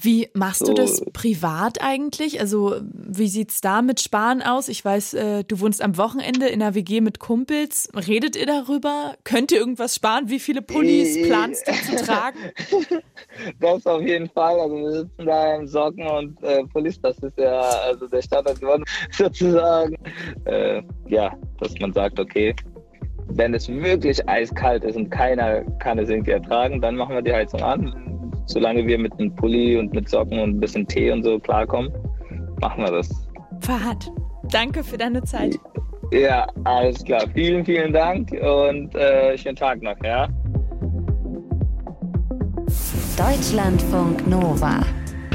Wie 0.00 0.28
machst 0.34 0.60
so. 0.60 0.66
du 0.66 0.74
das 0.74 1.02
privat 1.12 1.80
eigentlich? 1.80 2.40
Also, 2.40 2.76
wie 2.82 3.28
sieht 3.28 3.50
es 3.50 3.60
da 3.60 3.82
mit 3.82 4.00
Sparen 4.00 4.42
aus? 4.42 4.68
Ich 4.68 4.84
weiß, 4.84 5.14
äh, 5.14 5.44
du 5.44 5.60
wohnst 5.60 5.82
am 5.82 5.96
Wochenende 5.96 6.48
in 6.48 6.62
einer 6.62 6.74
WG 6.74 7.00
mit 7.00 7.18
Kumpels. 7.18 7.88
Redet 7.94 8.36
ihr 8.36 8.46
darüber? 8.46 9.14
Könnt 9.24 9.52
ihr 9.52 9.58
irgendwas 9.58 9.94
sparen? 9.94 10.28
Wie 10.28 10.38
viele 10.38 10.62
Pullis 10.62 11.16
äh, 11.16 11.26
planst 11.26 11.66
du 11.66 11.72
zu 11.72 12.04
tragen? 12.04 12.38
Das 13.58 13.84
auf 13.86 14.02
jeden 14.02 14.28
Fall. 14.28 14.60
Also, 14.60 14.76
wir 14.76 14.92
sitzen 14.92 15.26
da 15.26 15.56
im 15.56 15.66
Socken 15.66 16.06
und 16.06 16.42
äh, 16.42 16.64
Pullis, 16.64 17.00
das 17.00 17.18
ist 17.18 17.36
ja 17.36 17.60
also 17.60 18.06
der 18.06 18.22
Standard 18.22 18.60
geworden, 18.60 18.84
sozusagen. 19.10 19.96
Äh, 20.44 20.82
ja, 21.08 21.34
dass 21.58 21.76
man 21.80 21.92
sagt, 21.92 22.20
okay, 22.20 22.54
wenn 23.28 23.54
es 23.54 23.68
wirklich 23.68 24.26
eiskalt 24.28 24.84
ist 24.84 24.96
und 24.96 25.10
keiner 25.10 25.62
kann 25.78 25.98
es 25.98 26.08
irgendwie 26.08 26.32
ertragen, 26.32 26.80
dann 26.80 26.96
machen 26.96 27.14
wir 27.14 27.22
die 27.22 27.32
Heizung 27.32 27.60
an. 27.62 28.32
Solange 28.46 28.86
wir 28.86 28.98
mit 28.98 29.12
einem 29.18 29.34
Pulli 29.34 29.78
und 29.78 29.92
mit 29.94 30.08
Socken 30.08 30.38
und 30.38 30.56
ein 30.56 30.60
bisschen 30.60 30.86
Tee 30.86 31.10
und 31.10 31.22
so 31.22 31.38
klarkommen, 31.38 31.90
machen 32.60 32.84
wir 32.84 32.92
das. 32.92 33.08
Fahad, 33.60 34.10
danke 34.50 34.84
für 34.84 34.98
deine 34.98 35.22
Zeit. 35.22 35.56
Ja, 36.12 36.46
alles 36.64 37.02
klar. 37.02 37.24
Vielen, 37.32 37.64
vielen 37.64 37.92
Dank 37.92 38.30
und 38.32 38.94
äh, 38.94 39.36
schönen 39.38 39.56
Tag 39.56 39.82
noch, 39.82 39.96
ja? 40.04 40.28
Deutschlandfunk 43.16 44.26
Nova. 44.26 44.80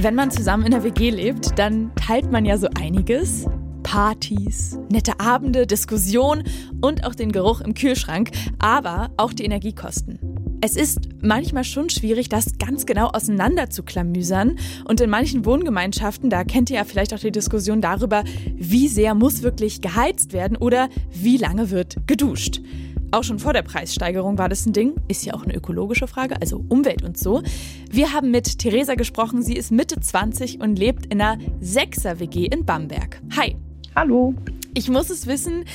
Wenn 0.01 0.15
man 0.15 0.31
zusammen 0.31 0.65
in 0.65 0.72
der 0.72 0.84
WG 0.84 1.10
lebt, 1.10 1.58
dann 1.58 1.91
teilt 1.96 2.31
man 2.31 2.46
ja 2.46 2.58
so 2.58 2.67
einiges. 2.79 3.48
Partys, 3.89 4.77
nette 4.91 5.19
Abende, 5.19 5.65
Diskussionen 5.65 6.43
und 6.79 7.08
auch 7.08 7.15
den 7.15 7.31
Geruch 7.31 7.60
im 7.60 7.74
Kühlschrank, 7.74 8.29
aber 8.60 9.10
auch 9.17 9.34
die 9.34 9.46
Energiekosten. 9.46 10.19
Es 10.62 10.75
ist 10.75 11.00
manchmal 11.24 11.63
schon 11.63 11.89
schwierig, 11.89 12.29
das 12.29 12.60
ganz 12.60 12.86
genau 12.86 13.08
auseinander 13.08 13.72
zu 13.72 13.81
klamüsern. 13.81 14.60
Und 14.86 15.01
in 15.01 15.10
manchen 15.10 15.43
Wohngemeinschaften, 15.43 16.29
da 16.29 16.43
kennt 16.43 16.69
ihr 16.69 16.75
ja 16.75 16.84
vielleicht 16.84 17.15
auch 17.15 17.19
die 17.19 17.31
Diskussion 17.31 17.81
darüber, 17.81 18.24
wie 18.53 18.88
sehr 18.89 19.15
muss 19.15 19.41
wirklich 19.41 19.81
geheizt 19.81 20.34
werden 20.34 20.55
oder 20.55 20.88
wie 21.12 21.38
lange 21.38 21.72
wird 21.72 22.05
geduscht. 22.05 22.62
Auch 23.10 23.24
schon 23.24 23.39
vor 23.39 23.53
der 23.53 23.63
Preissteigerung 23.63 24.38
war 24.38 24.50
das 24.50 24.67
ein 24.67 24.74
Ding. 24.74 24.93
Ist 25.08 25.25
ja 25.25 25.34
auch 25.34 25.46
eine 25.46 25.55
ökologische 25.55 26.05
Frage, 26.05 26.39
also 26.39 26.63
Umwelt 26.69 27.01
und 27.01 27.17
so. 27.17 27.41
Wir 27.89 28.13
haben 28.13 28.29
mit 28.29 28.60
Theresa 28.60 28.93
gesprochen. 28.93 29.41
Sie 29.41 29.55
ist 29.55 29.72
Mitte 29.72 30.00
20 30.00 30.62
und 30.62 30.77
lebt 30.77 31.08
in 31.08 31.19
einer 31.19 31.41
Sechser-WG 31.60 32.46
in 32.46 32.65
Bamberg. 32.65 33.19
Hi. 33.36 33.55
Hallo. 33.96 34.34
Ich 34.74 34.89
muss 34.89 35.10
es 35.10 35.27
wissen. 35.27 35.65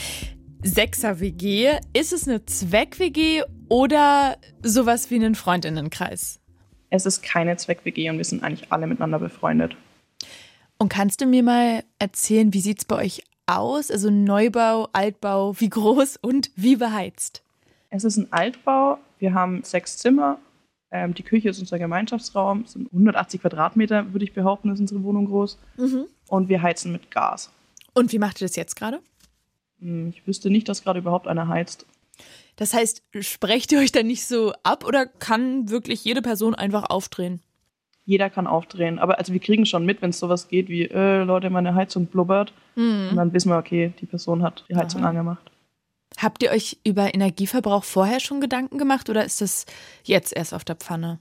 Sechser-WG, 0.62 1.78
ist 1.92 2.12
es 2.12 2.26
eine 2.26 2.46
Zweck-WG 2.46 3.42
oder 3.68 4.38
sowas 4.62 5.10
wie 5.10 5.16
einen 5.16 5.34
Freundinnenkreis? 5.34 6.40
Es 6.88 7.04
ist 7.04 7.22
keine 7.22 7.56
Zweck-WG 7.56 8.08
und 8.08 8.16
wir 8.16 8.24
sind 8.24 8.42
eigentlich 8.42 8.72
alle 8.72 8.86
miteinander 8.86 9.18
befreundet. 9.18 9.76
Und 10.78 10.88
kannst 10.88 11.20
du 11.20 11.26
mir 11.26 11.42
mal 11.42 11.84
erzählen, 11.98 12.54
wie 12.54 12.60
sieht 12.60 12.78
es 12.78 12.84
bei 12.84 12.96
euch 12.96 13.22
aus? 13.46 13.90
Also 13.90 14.10
Neubau, 14.10 14.88
Altbau, 14.92 15.58
wie 15.60 15.68
groß 15.68 16.18
und 16.22 16.50
wie 16.56 16.76
beheizt? 16.76 17.42
Es 17.90 18.04
ist 18.04 18.16
ein 18.16 18.32
Altbau. 18.32 18.98
Wir 19.18 19.34
haben 19.34 19.62
sechs 19.64 19.98
Zimmer. 19.98 20.38
Ähm, 20.90 21.12
die 21.14 21.22
Küche 21.24 21.50
ist 21.50 21.60
unser 21.60 21.78
Gemeinschaftsraum. 21.78 22.62
Es 22.62 22.72
sind 22.72 22.86
180 22.92 23.40
Quadratmeter, 23.40 24.12
würde 24.12 24.24
ich 24.24 24.32
behaupten, 24.32 24.72
ist 24.72 24.80
unsere 24.80 25.02
Wohnung 25.02 25.26
groß. 25.26 25.58
Mhm. 25.76 26.06
Und 26.28 26.48
wir 26.48 26.62
heizen 26.62 26.92
mit 26.92 27.10
Gas. 27.10 27.50
Und 27.94 28.12
wie 28.12 28.18
macht 28.18 28.40
ihr 28.40 28.46
das 28.46 28.56
jetzt 28.56 28.76
gerade? 28.76 29.00
Hm, 29.80 30.08
ich 30.08 30.26
wüsste 30.26 30.50
nicht, 30.50 30.68
dass 30.68 30.82
gerade 30.82 30.98
überhaupt 30.98 31.26
einer 31.26 31.48
heizt. 31.48 31.86
Das 32.56 32.74
heißt, 32.74 33.02
sprecht 33.20 33.72
ihr 33.72 33.78
euch 33.78 33.92
dann 33.92 34.06
nicht 34.06 34.26
so 34.26 34.52
ab 34.62 34.84
oder 34.84 35.06
kann 35.06 35.70
wirklich 35.70 36.04
jede 36.04 36.22
Person 36.22 36.54
einfach 36.54 36.84
aufdrehen? 36.88 37.40
Jeder 38.04 38.30
kann 38.30 38.46
aufdrehen. 38.46 38.98
Aber 38.98 39.18
also 39.18 39.32
wir 39.32 39.40
kriegen 39.40 39.66
schon 39.66 39.84
mit, 39.86 40.02
wenn 40.02 40.10
es 40.10 40.18
sowas 40.18 40.48
geht 40.48 40.68
wie, 40.68 40.84
äh, 40.84 41.24
Leute, 41.24 41.50
meine 41.50 41.74
Heizung 41.74 42.06
blubbert. 42.06 42.52
Mhm. 42.76 43.08
Und 43.10 43.16
dann 43.16 43.32
wissen 43.32 43.48
wir, 43.48 43.58
okay, 43.58 43.92
die 44.00 44.06
Person 44.06 44.42
hat 44.42 44.64
die 44.68 44.76
Heizung 44.76 45.02
Aha. 45.02 45.10
angemacht. 45.10 45.50
Habt 46.18 46.42
ihr 46.42 46.50
euch 46.50 46.78
über 46.84 47.12
Energieverbrauch 47.12 47.82
vorher 47.82 48.20
schon 48.20 48.40
Gedanken 48.40 48.78
gemacht 48.78 49.10
oder 49.10 49.24
ist 49.24 49.40
das 49.40 49.66
jetzt 50.04 50.36
erst 50.36 50.54
auf 50.54 50.64
der 50.64 50.76
Pfanne? 50.76 51.18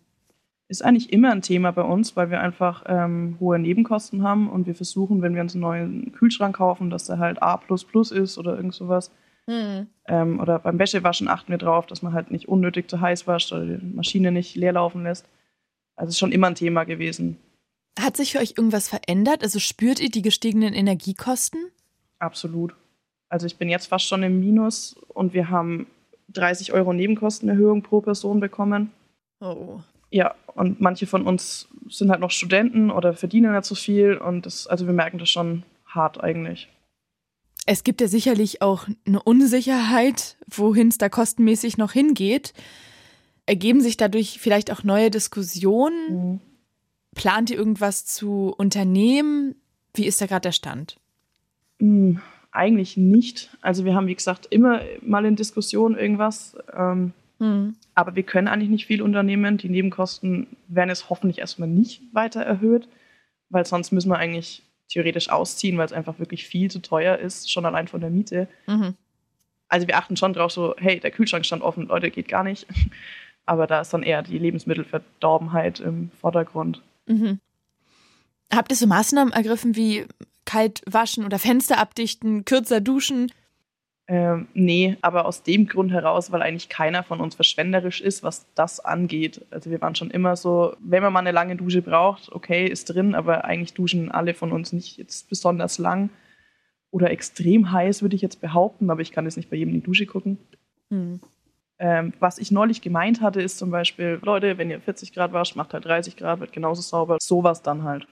Ist 0.69 0.83
eigentlich 0.83 1.11
immer 1.11 1.31
ein 1.31 1.41
Thema 1.41 1.71
bei 1.71 1.83
uns, 1.83 2.15
weil 2.15 2.29
wir 2.31 2.41
einfach 2.41 2.83
ähm, 2.87 3.37
hohe 3.39 3.59
Nebenkosten 3.59 4.23
haben 4.23 4.49
und 4.49 4.65
wir 4.65 4.75
versuchen, 4.75 5.21
wenn 5.21 5.35
wir 5.35 5.41
uns 5.41 5.53
einen 5.53 5.61
neuen 5.61 6.11
Kühlschrank 6.13 6.55
kaufen, 6.55 6.89
dass 6.89 7.05
der 7.05 7.19
halt 7.19 7.43
A 7.43 7.61
ist 7.69 8.37
oder 8.37 8.55
irgend 8.55 8.73
sowas, 8.73 9.11
Mhm. 9.47 9.87
Ähm, 10.07 10.39
oder 10.39 10.59
beim 10.59 10.79
Wäschewaschen 10.79 11.27
achten 11.27 11.51
wir 11.51 11.57
drauf, 11.57 11.85
dass 11.85 12.01
man 12.01 12.13
halt 12.13 12.31
nicht 12.31 12.47
unnötig 12.47 12.89
zu 12.89 13.01
heiß 13.01 13.27
wascht 13.27 13.51
oder 13.51 13.65
die 13.65 13.85
Maschine 13.85 14.31
nicht 14.31 14.55
leer 14.55 14.73
laufen 14.73 15.03
lässt. 15.03 15.25
Also 15.95 16.09
ist 16.09 16.19
schon 16.19 16.31
immer 16.31 16.47
ein 16.47 16.55
Thema 16.55 16.83
gewesen. 16.83 17.37
Hat 17.99 18.17
sich 18.17 18.31
für 18.31 18.39
euch 18.39 18.55
irgendwas 18.57 18.89
verändert? 18.89 19.43
Also 19.43 19.59
spürt 19.59 19.99
ihr 19.99 20.09
die 20.09 20.21
gestiegenen 20.21 20.73
Energiekosten? 20.73 21.59
Absolut. 22.19 22.75
Also 23.29 23.45
ich 23.45 23.57
bin 23.57 23.69
jetzt 23.69 23.87
fast 23.87 24.07
schon 24.07 24.23
im 24.23 24.39
Minus 24.39 24.95
und 25.09 25.33
wir 25.33 25.49
haben 25.49 25.87
30 26.29 26.73
Euro 26.73 26.93
Nebenkostenerhöhung 26.93 27.83
pro 27.83 28.01
Person 28.01 28.39
bekommen. 28.39 28.91
Oh. 29.39 29.79
Ja, 30.13 30.35
und 30.53 30.79
manche 30.79 31.07
von 31.07 31.25
uns 31.25 31.67
sind 31.89 32.11
halt 32.11 32.19
noch 32.19 32.29
Studenten 32.29 32.91
oder 32.91 33.15
verdienen 33.15 33.51
nicht 33.51 33.65
so 33.65 33.73
viel 33.73 34.15
und 34.15 34.45
das, 34.45 34.67
also 34.67 34.85
wir 34.85 34.93
merken 34.93 35.17
das 35.17 35.31
schon 35.31 35.63
hart 35.87 36.23
eigentlich. 36.23 36.69
Es 37.65 37.83
gibt 37.83 37.99
ja 37.99 38.07
sicherlich 38.07 38.61
auch 38.61 38.87
eine 39.07 39.23
Unsicherheit, 39.23 40.37
wohin 40.47 40.89
es 40.89 40.99
da 40.99 41.09
kostenmäßig 41.09 41.79
noch 41.79 41.93
hingeht. 41.93 42.53
Ergeben 43.47 43.81
sich 43.81 43.97
dadurch 43.97 44.37
vielleicht 44.39 44.71
auch 44.71 44.83
neue 44.83 45.09
Diskussionen? 45.09 46.09
Mhm. 46.09 46.39
Plant 47.15 47.49
ihr 47.49 47.57
irgendwas 47.57 48.05
zu 48.05 48.53
unternehmen? 48.55 49.55
Wie 49.95 50.05
ist 50.05 50.21
da 50.21 50.27
gerade 50.27 50.41
der 50.41 50.51
Stand? 50.51 50.99
Mhm, 51.79 52.21
eigentlich 52.51 52.97
nicht. 52.97 53.57
Also 53.61 53.83
wir 53.83 53.95
haben, 53.95 54.05
wie 54.05 54.15
gesagt, 54.15 54.45
immer 54.51 54.81
mal 55.01 55.25
in 55.25 55.35
Diskussion 55.35 55.97
irgendwas. 55.97 56.55
Ähm, 56.71 57.13
mhm. 57.39 57.75
Aber 57.95 58.15
wir 58.15 58.23
können 58.23 58.47
eigentlich 58.47 58.69
nicht 58.69 58.85
viel 58.85 59.01
unternehmen. 59.01 59.57
Die 59.57 59.69
Nebenkosten 59.69 60.47
werden 60.67 60.89
es 60.89 61.09
hoffentlich 61.09 61.39
erstmal 61.39 61.69
nicht 61.69 62.01
weiter 62.13 62.41
erhöht, 62.41 62.87
weil 63.49 63.65
sonst 63.65 63.91
müssen 63.91 64.09
wir 64.09 64.17
eigentlich 64.17 64.63
theoretisch 64.89 65.29
ausziehen, 65.29 65.77
weil 65.77 65.85
es 65.85 65.93
einfach 65.93 66.19
wirklich 66.19 66.45
viel 66.45 66.69
zu 66.69 66.81
teuer 66.81 67.17
ist, 67.17 67.51
schon 67.51 67.65
allein 67.65 67.87
von 67.87 68.01
der 68.01 68.09
Miete. 68.09 68.47
Mhm. 68.67 68.95
Also 69.67 69.87
wir 69.87 69.97
achten 69.97 70.17
schon 70.17 70.33
drauf, 70.33 70.51
so, 70.51 70.75
hey, 70.77 70.99
der 70.99 71.11
Kühlschrank 71.11 71.45
stand 71.45 71.63
offen, 71.63 71.87
Leute, 71.87 72.11
geht 72.11 72.27
gar 72.27 72.43
nicht. 72.43 72.67
Aber 73.45 73.67
da 73.67 73.81
ist 73.81 73.93
dann 73.93 74.03
eher 74.03 74.21
die 74.21 74.37
Lebensmittelverdorbenheit 74.37 75.79
im 75.79 76.11
Vordergrund. 76.21 76.81
Mhm. 77.07 77.39
Habt 78.53 78.71
ihr 78.71 78.77
so 78.77 78.87
Maßnahmen 78.87 79.33
ergriffen 79.33 79.75
wie 79.75 80.05
kalt 80.45 80.81
waschen 80.85 81.25
oder 81.25 81.39
Fenster 81.39 81.79
abdichten, 81.79 82.45
kürzer 82.45 82.81
duschen? 82.81 83.31
Ähm, 84.07 84.47
nee, 84.53 84.97
aber 85.01 85.25
aus 85.25 85.43
dem 85.43 85.67
Grund 85.67 85.91
heraus, 85.91 86.31
weil 86.31 86.41
eigentlich 86.41 86.67
keiner 86.67 87.03
von 87.03 87.21
uns 87.21 87.35
verschwenderisch 87.35 88.01
ist, 88.01 88.21
was 88.21 88.45
das 88.53 88.81
angeht. 88.81 89.45
Also 89.49 89.71
wir 89.71 89.81
waren 89.81 89.95
schon 89.95 90.11
immer 90.11 90.35
so, 90.35 90.75
wenn 90.79 91.01
man 91.01 91.13
mal 91.13 91.19
eine 91.19 91.31
lange 91.31 91.55
Dusche 91.55 91.81
braucht, 91.81 92.31
okay, 92.31 92.67
ist 92.67 92.85
drin, 92.85 93.15
aber 93.15 93.45
eigentlich 93.45 93.73
duschen 93.73 94.11
alle 94.11 94.33
von 94.33 94.51
uns 94.51 94.73
nicht 94.73 94.97
jetzt 94.97 95.29
besonders 95.29 95.77
lang 95.77 96.09
oder 96.91 97.11
extrem 97.11 97.71
heiß, 97.71 98.01
würde 98.01 98.15
ich 98.15 98.21
jetzt 98.21 98.41
behaupten, 98.41 98.89
aber 98.89 99.01
ich 99.01 99.11
kann 99.11 99.25
jetzt 99.25 99.37
nicht 99.37 99.49
bei 99.49 99.55
jedem 99.55 99.73
in 99.73 99.79
die 99.79 99.85
Dusche 99.85 100.05
gucken. 100.05 100.37
Hm. 100.89 101.21
Ähm, 101.79 102.13
was 102.19 102.37
ich 102.37 102.51
neulich 102.51 102.81
gemeint 102.81 103.21
hatte, 103.21 103.41
ist 103.41 103.57
zum 103.57 103.71
Beispiel, 103.71 104.19
Leute, 104.21 104.57
wenn 104.57 104.69
ihr 104.69 104.81
40 104.81 105.13
Grad 105.13 105.33
wascht, 105.33 105.55
macht 105.55 105.73
halt 105.73 105.85
30 105.85 106.17
Grad, 106.17 106.39
wird 106.41 106.51
genauso 106.51 106.81
sauber. 106.81 107.17
Sowas 107.21 107.61
dann 107.61 107.83
halt. 107.83 108.05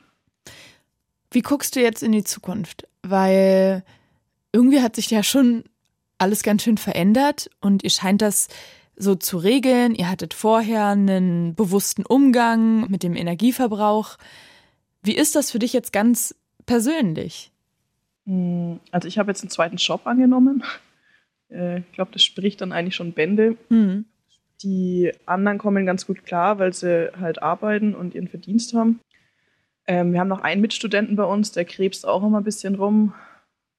Wie 1.32 1.42
guckst 1.42 1.76
du 1.76 1.82
jetzt 1.82 2.02
in 2.02 2.12
die 2.12 2.24
Zukunft? 2.24 2.88
Weil 3.04 3.84
irgendwie 4.52 4.82
hat 4.82 4.96
sich 4.96 5.12
ja 5.12 5.22
schon 5.24 5.64
alles 6.22 6.44
ganz 6.44 6.63
schön 6.63 6.78
verändert 6.78 7.50
und 7.60 7.84
ihr 7.84 7.90
scheint 7.90 8.22
das 8.22 8.48
so 8.96 9.16
zu 9.16 9.38
regeln. 9.38 9.96
Ihr 9.96 10.10
hattet 10.10 10.34
vorher 10.34 10.88
einen 10.88 11.56
bewussten 11.56 12.06
Umgang 12.06 12.90
mit 12.90 13.04
dem 13.04 13.16
Energieverbrauch. 13.16 14.18
Wie 15.01 15.16
ist 15.16 15.36
das 15.36 15.51
für 15.51 15.60
dich 15.60 15.74
jetzt 15.74 15.92
ganz 15.92 16.36
persönlich? 16.66 17.51
Hm, 18.25 18.80
also 18.92 19.08
ich 19.08 19.18
habe 19.18 19.32
jetzt 19.32 19.42
einen 19.42 19.50
zweiten 19.50 19.78
Job 19.78 20.06
angenommen. 20.06 20.63
Äh, 21.50 21.80
ich 21.80 21.92
glaube, 21.94 22.12
das 22.13 22.24
spricht 22.24 22.62
dann 22.62 22.72
eigentlich 22.72 22.96
schon 22.96 23.13
Bände. 23.13 23.58
Mhm. 23.70 24.06
Die 24.63 25.12
anderen 25.25 25.58
kommen 25.58 25.88
ganz 25.88 26.06
gut 26.06 26.24
klar, 26.24 26.60
weil 26.60 26.72
sie 26.72 27.12
halt 27.20 27.42
arbeiten 27.42 27.96
und 27.96 28.13
ihren 28.13 28.28
Verdienst 28.28 28.75
haben. 28.75 29.00
Ähm, 29.88 30.13
wir 30.13 30.20
haben 30.20 30.28
noch 30.28 30.42
einen 30.42 30.62
Mitstudenten 30.62 31.16
bei 31.16 31.24
uns, 31.24 31.51
der 31.51 31.66
krebst 31.66 32.08
auch 32.08 32.24
immer 32.24 32.40
ein 32.40 32.44
bisschen 32.44 32.75
rum 32.75 33.13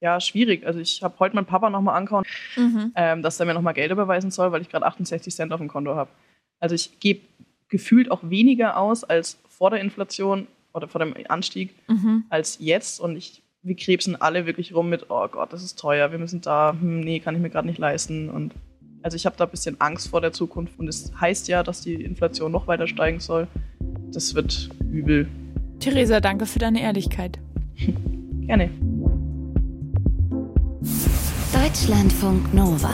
ja, 0.02 0.21
schwierig. 0.21 0.66
Also 0.66 0.80
ich 0.80 1.02
habe 1.02 1.14
heute 1.21 1.37
meinen 1.37 1.47
Papa 1.47 1.71
nochmal 1.71 1.97
angehauen, 1.97 2.25
mhm. 2.56 2.92
ähm, 2.97 3.23
dass 3.23 3.38
er 3.38 3.47
mir 3.47 3.54
nochmal 3.54 3.73
Geld 3.73 3.92
überweisen 3.92 4.32
soll, 4.32 4.50
weil 4.50 4.61
ich 4.61 4.68
gerade 4.68 4.85
68 4.85 5.32
Cent 5.32 5.52
auf 5.52 5.61
dem 5.61 5.68
Konto 5.68 5.94
habe. 5.94 6.11
Also 6.59 6.75
ich 6.75 6.99
gebe 6.99 7.21
gefühlt 7.68 8.11
auch 8.11 8.21
weniger 8.23 8.76
aus 8.76 9.04
als 9.04 9.38
vor 9.49 9.71
der 9.71 9.80
Inflation 9.80 10.49
oder 10.75 10.88
vor 10.88 10.99
dem 10.99 11.14
Anstieg 11.28 11.73
mhm. 11.88 12.25
als 12.30 12.59
jetzt. 12.59 12.99
Und 12.99 13.16
ich, 13.16 13.42
wir 13.62 13.76
krebsen 13.76 14.21
alle 14.21 14.44
wirklich 14.44 14.75
rum 14.75 14.90
mit, 14.90 15.06
oh 15.09 15.28
Gott, 15.28 15.52
das 15.52 15.62
ist 15.62 15.78
teuer, 15.78 16.11
wir 16.11 16.18
müssen 16.18 16.40
da, 16.40 16.73
hm, 16.73 17.00
nee, 17.00 17.21
kann 17.21 17.37
ich 17.37 17.40
mir 17.40 17.50
gerade 17.50 17.68
nicht 17.68 17.78
leisten. 17.78 18.28
Und 18.28 18.54
also 19.02 19.14
ich 19.14 19.25
habe 19.25 19.37
da 19.37 19.44
ein 19.44 19.50
bisschen 19.50 19.80
Angst 19.80 20.09
vor 20.09 20.21
der 20.21 20.32
Zukunft. 20.32 20.80
Und 20.80 20.88
es 20.88 21.12
heißt 21.21 21.47
ja, 21.47 21.62
dass 21.62 21.80
die 21.80 21.94
Inflation 21.94 22.50
noch 22.50 22.66
weiter 22.66 22.88
steigen 22.88 23.21
soll. 23.21 23.47
Das 24.12 24.35
wird 24.35 24.68
übel. 24.90 25.28
Theresa, 25.78 26.18
danke 26.18 26.47
für 26.47 26.59
deine 26.59 26.82
Ehrlichkeit. 26.82 27.38
Gerne. 28.47 28.91
Deutschlandfunk 31.52 32.52
Nova. 32.52 32.92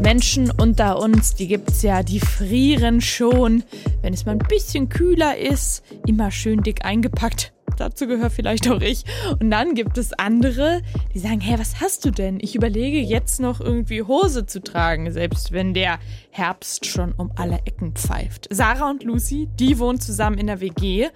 Menschen 0.00 0.50
unter 0.50 1.00
uns, 1.00 1.34
die 1.34 1.48
gibt's 1.48 1.82
ja, 1.82 2.02
die 2.02 2.20
frieren 2.20 3.00
schon, 3.00 3.64
wenn 4.02 4.12
es 4.12 4.26
mal 4.26 4.32
ein 4.32 4.38
bisschen 4.38 4.88
kühler 4.88 5.36
ist, 5.36 5.82
immer 6.06 6.30
schön 6.30 6.62
dick 6.62 6.84
eingepackt. 6.84 7.52
Dazu 7.76 8.06
gehöre 8.06 8.30
vielleicht 8.30 8.70
auch 8.70 8.80
ich. 8.80 9.04
Und 9.40 9.50
dann 9.50 9.74
gibt 9.74 9.98
es 9.98 10.12
andere, 10.12 10.82
die 11.14 11.18
sagen, 11.18 11.40
hey, 11.40 11.58
was 11.58 11.80
hast 11.80 12.04
du 12.04 12.10
denn? 12.10 12.38
Ich 12.40 12.54
überlege 12.54 13.00
jetzt 13.00 13.40
noch 13.40 13.60
irgendwie 13.60 14.02
Hose 14.02 14.46
zu 14.46 14.62
tragen, 14.62 15.10
selbst 15.10 15.52
wenn 15.52 15.74
der 15.74 15.98
Herbst 16.30 16.86
schon 16.86 17.12
um 17.12 17.32
alle 17.36 17.58
Ecken 17.64 17.92
pfeift. 17.92 18.46
Sarah 18.50 18.90
und 18.90 19.02
Lucy, 19.02 19.48
die 19.58 19.78
wohnen 19.78 20.00
zusammen 20.00 20.38
in 20.38 20.46
der 20.46 20.60
WG 20.60 21.08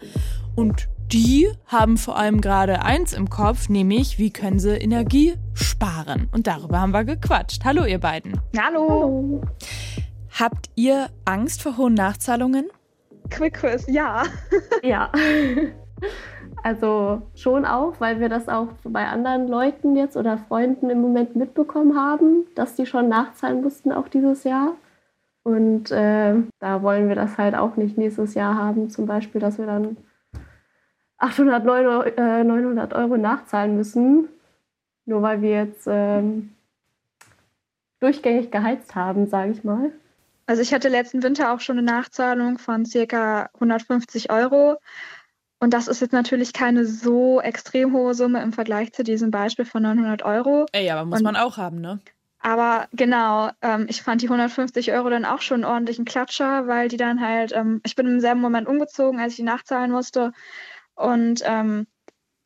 und 0.56 0.88
die 1.12 1.48
haben 1.66 1.96
vor 1.96 2.16
allem 2.16 2.40
gerade 2.40 2.82
eins 2.82 3.12
im 3.12 3.28
Kopf, 3.28 3.68
nämlich 3.68 4.18
wie 4.18 4.32
können 4.32 4.58
sie 4.58 4.76
Energie 4.76 5.34
sparen. 5.54 6.28
Und 6.32 6.46
darüber 6.46 6.80
haben 6.80 6.92
wir 6.92 7.04
gequatscht. 7.04 7.64
Hallo 7.64 7.84
ihr 7.84 7.98
beiden. 7.98 8.40
Hallo. 8.56 9.40
Habt 10.38 10.70
ihr 10.76 11.08
Angst 11.24 11.62
vor 11.62 11.76
hohen 11.76 11.94
Nachzahlungen? 11.94 12.68
Quick 13.28 13.54
Quiz, 13.54 13.86
ja. 13.88 14.22
ja. 14.82 15.10
Also 16.62 17.22
schon 17.34 17.64
auch, 17.64 17.94
weil 17.98 18.20
wir 18.20 18.28
das 18.28 18.48
auch 18.48 18.68
bei 18.84 19.06
anderen 19.06 19.48
Leuten 19.48 19.96
jetzt 19.96 20.16
oder 20.16 20.38
Freunden 20.38 20.90
im 20.90 21.00
Moment 21.00 21.34
mitbekommen 21.34 21.96
haben, 21.96 22.44
dass 22.54 22.76
die 22.76 22.86
schon 22.86 23.08
nachzahlen 23.08 23.62
mussten 23.62 23.92
auch 23.92 24.08
dieses 24.08 24.44
Jahr. 24.44 24.74
Und 25.42 25.90
äh, 25.90 26.34
da 26.60 26.82
wollen 26.82 27.08
wir 27.08 27.16
das 27.16 27.38
halt 27.38 27.54
auch 27.54 27.76
nicht 27.76 27.98
nächstes 27.98 28.34
Jahr 28.34 28.54
haben, 28.56 28.90
zum 28.90 29.06
Beispiel, 29.06 29.40
dass 29.40 29.58
wir 29.58 29.66
dann 29.66 29.96
800, 31.20 31.64
900 31.64 32.94
Euro 32.94 33.16
nachzahlen 33.16 33.76
müssen, 33.76 34.28
nur 35.04 35.22
weil 35.22 35.42
wir 35.42 35.50
jetzt 35.50 35.86
ähm, 35.86 36.54
durchgängig 38.00 38.50
geheizt 38.50 38.94
haben, 38.94 39.28
sage 39.28 39.52
ich 39.52 39.62
mal. 39.62 39.92
Also 40.46 40.62
ich 40.62 40.74
hatte 40.74 40.88
letzten 40.88 41.22
Winter 41.22 41.52
auch 41.52 41.60
schon 41.60 41.78
eine 41.78 41.86
Nachzahlung 41.86 42.58
von 42.58 42.84
circa 42.84 43.50
150 43.54 44.32
Euro. 44.32 44.78
Und 45.60 45.74
das 45.74 45.88
ist 45.88 46.00
jetzt 46.00 46.12
natürlich 46.12 46.54
keine 46.54 46.86
so 46.86 47.40
extrem 47.40 47.92
hohe 47.92 48.14
Summe 48.14 48.42
im 48.42 48.52
Vergleich 48.52 48.92
zu 48.92 49.04
diesem 49.04 49.30
Beispiel 49.30 49.66
von 49.66 49.82
900 49.82 50.22
Euro. 50.22 50.66
Ey, 50.72 50.90
aber 50.90 51.04
muss 51.04 51.18
Und, 51.18 51.24
man 51.24 51.36
auch 51.36 51.58
haben, 51.58 51.80
ne? 51.80 52.00
Aber 52.42 52.88
genau, 52.92 53.50
ähm, 53.60 53.84
ich 53.88 54.02
fand 54.02 54.22
die 54.22 54.26
150 54.26 54.92
Euro 54.92 55.10
dann 55.10 55.26
auch 55.26 55.42
schon 55.42 55.62
einen 55.62 55.70
ordentlichen 55.70 56.06
Klatscher, 56.06 56.66
weil 56.66 56.88
die 56.88 56.96
dann 56.96 57.20
halt, 57.20 57.52
ähm, 57.54 57.82
ich 57.84 57.94
bin 57.94 58.06
im 58.06 58.20
selben 58.20 58.40
Moment 58.40 58.66
umgezogen, 58.66 59.20
als 59.20 59.32
ich 59.32 59.36
die 59.36 59.42
nachzahlen 59.42 59.90
musste. 59.90 60.32
Und 61.00 61.42
ähm, 61.44 61.86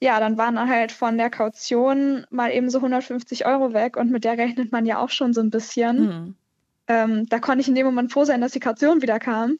ja, 0.00 0.20
dann 0.20 0.36
waren 0.36 0.58
halt 0.68 0.92
von 0.92 1.16
der 1.16 1.30
Kaution 1.30 2.26
mal 2.30 2.52
eben 2.52 2.70
so 2.70 2.78
150 2.78 3.46
Euro 3.46 3.72
weg 3.72 3.96
und 3.96 4.10
mit 4.10 4.24
der 4.24 4.38
rechnet 4.38 4.70
man 4.70 4.86
ja 4.86 4.98
auch 4.98 5.10
schon 5.10 5.32
so 5.32 5.40
ein 5.40 5.50
bisschen. 5.50 6.00
Mhm. 6.00 6.34
Ähm, 6.86 7.26
da 7.28 7.38
konnte 7.38 7.62
ich 7.62 7.68
in 7.68 7.74
dem 7.74 7.86
Moment 7.86 8.12
froh 8.12 8.24
sein, 8.24 8.40
dass 8.40 8.52
die 8.52 8.60
Kaution 8.60 9.00
wieder 9.02 9.18
kam. 9.18 9.58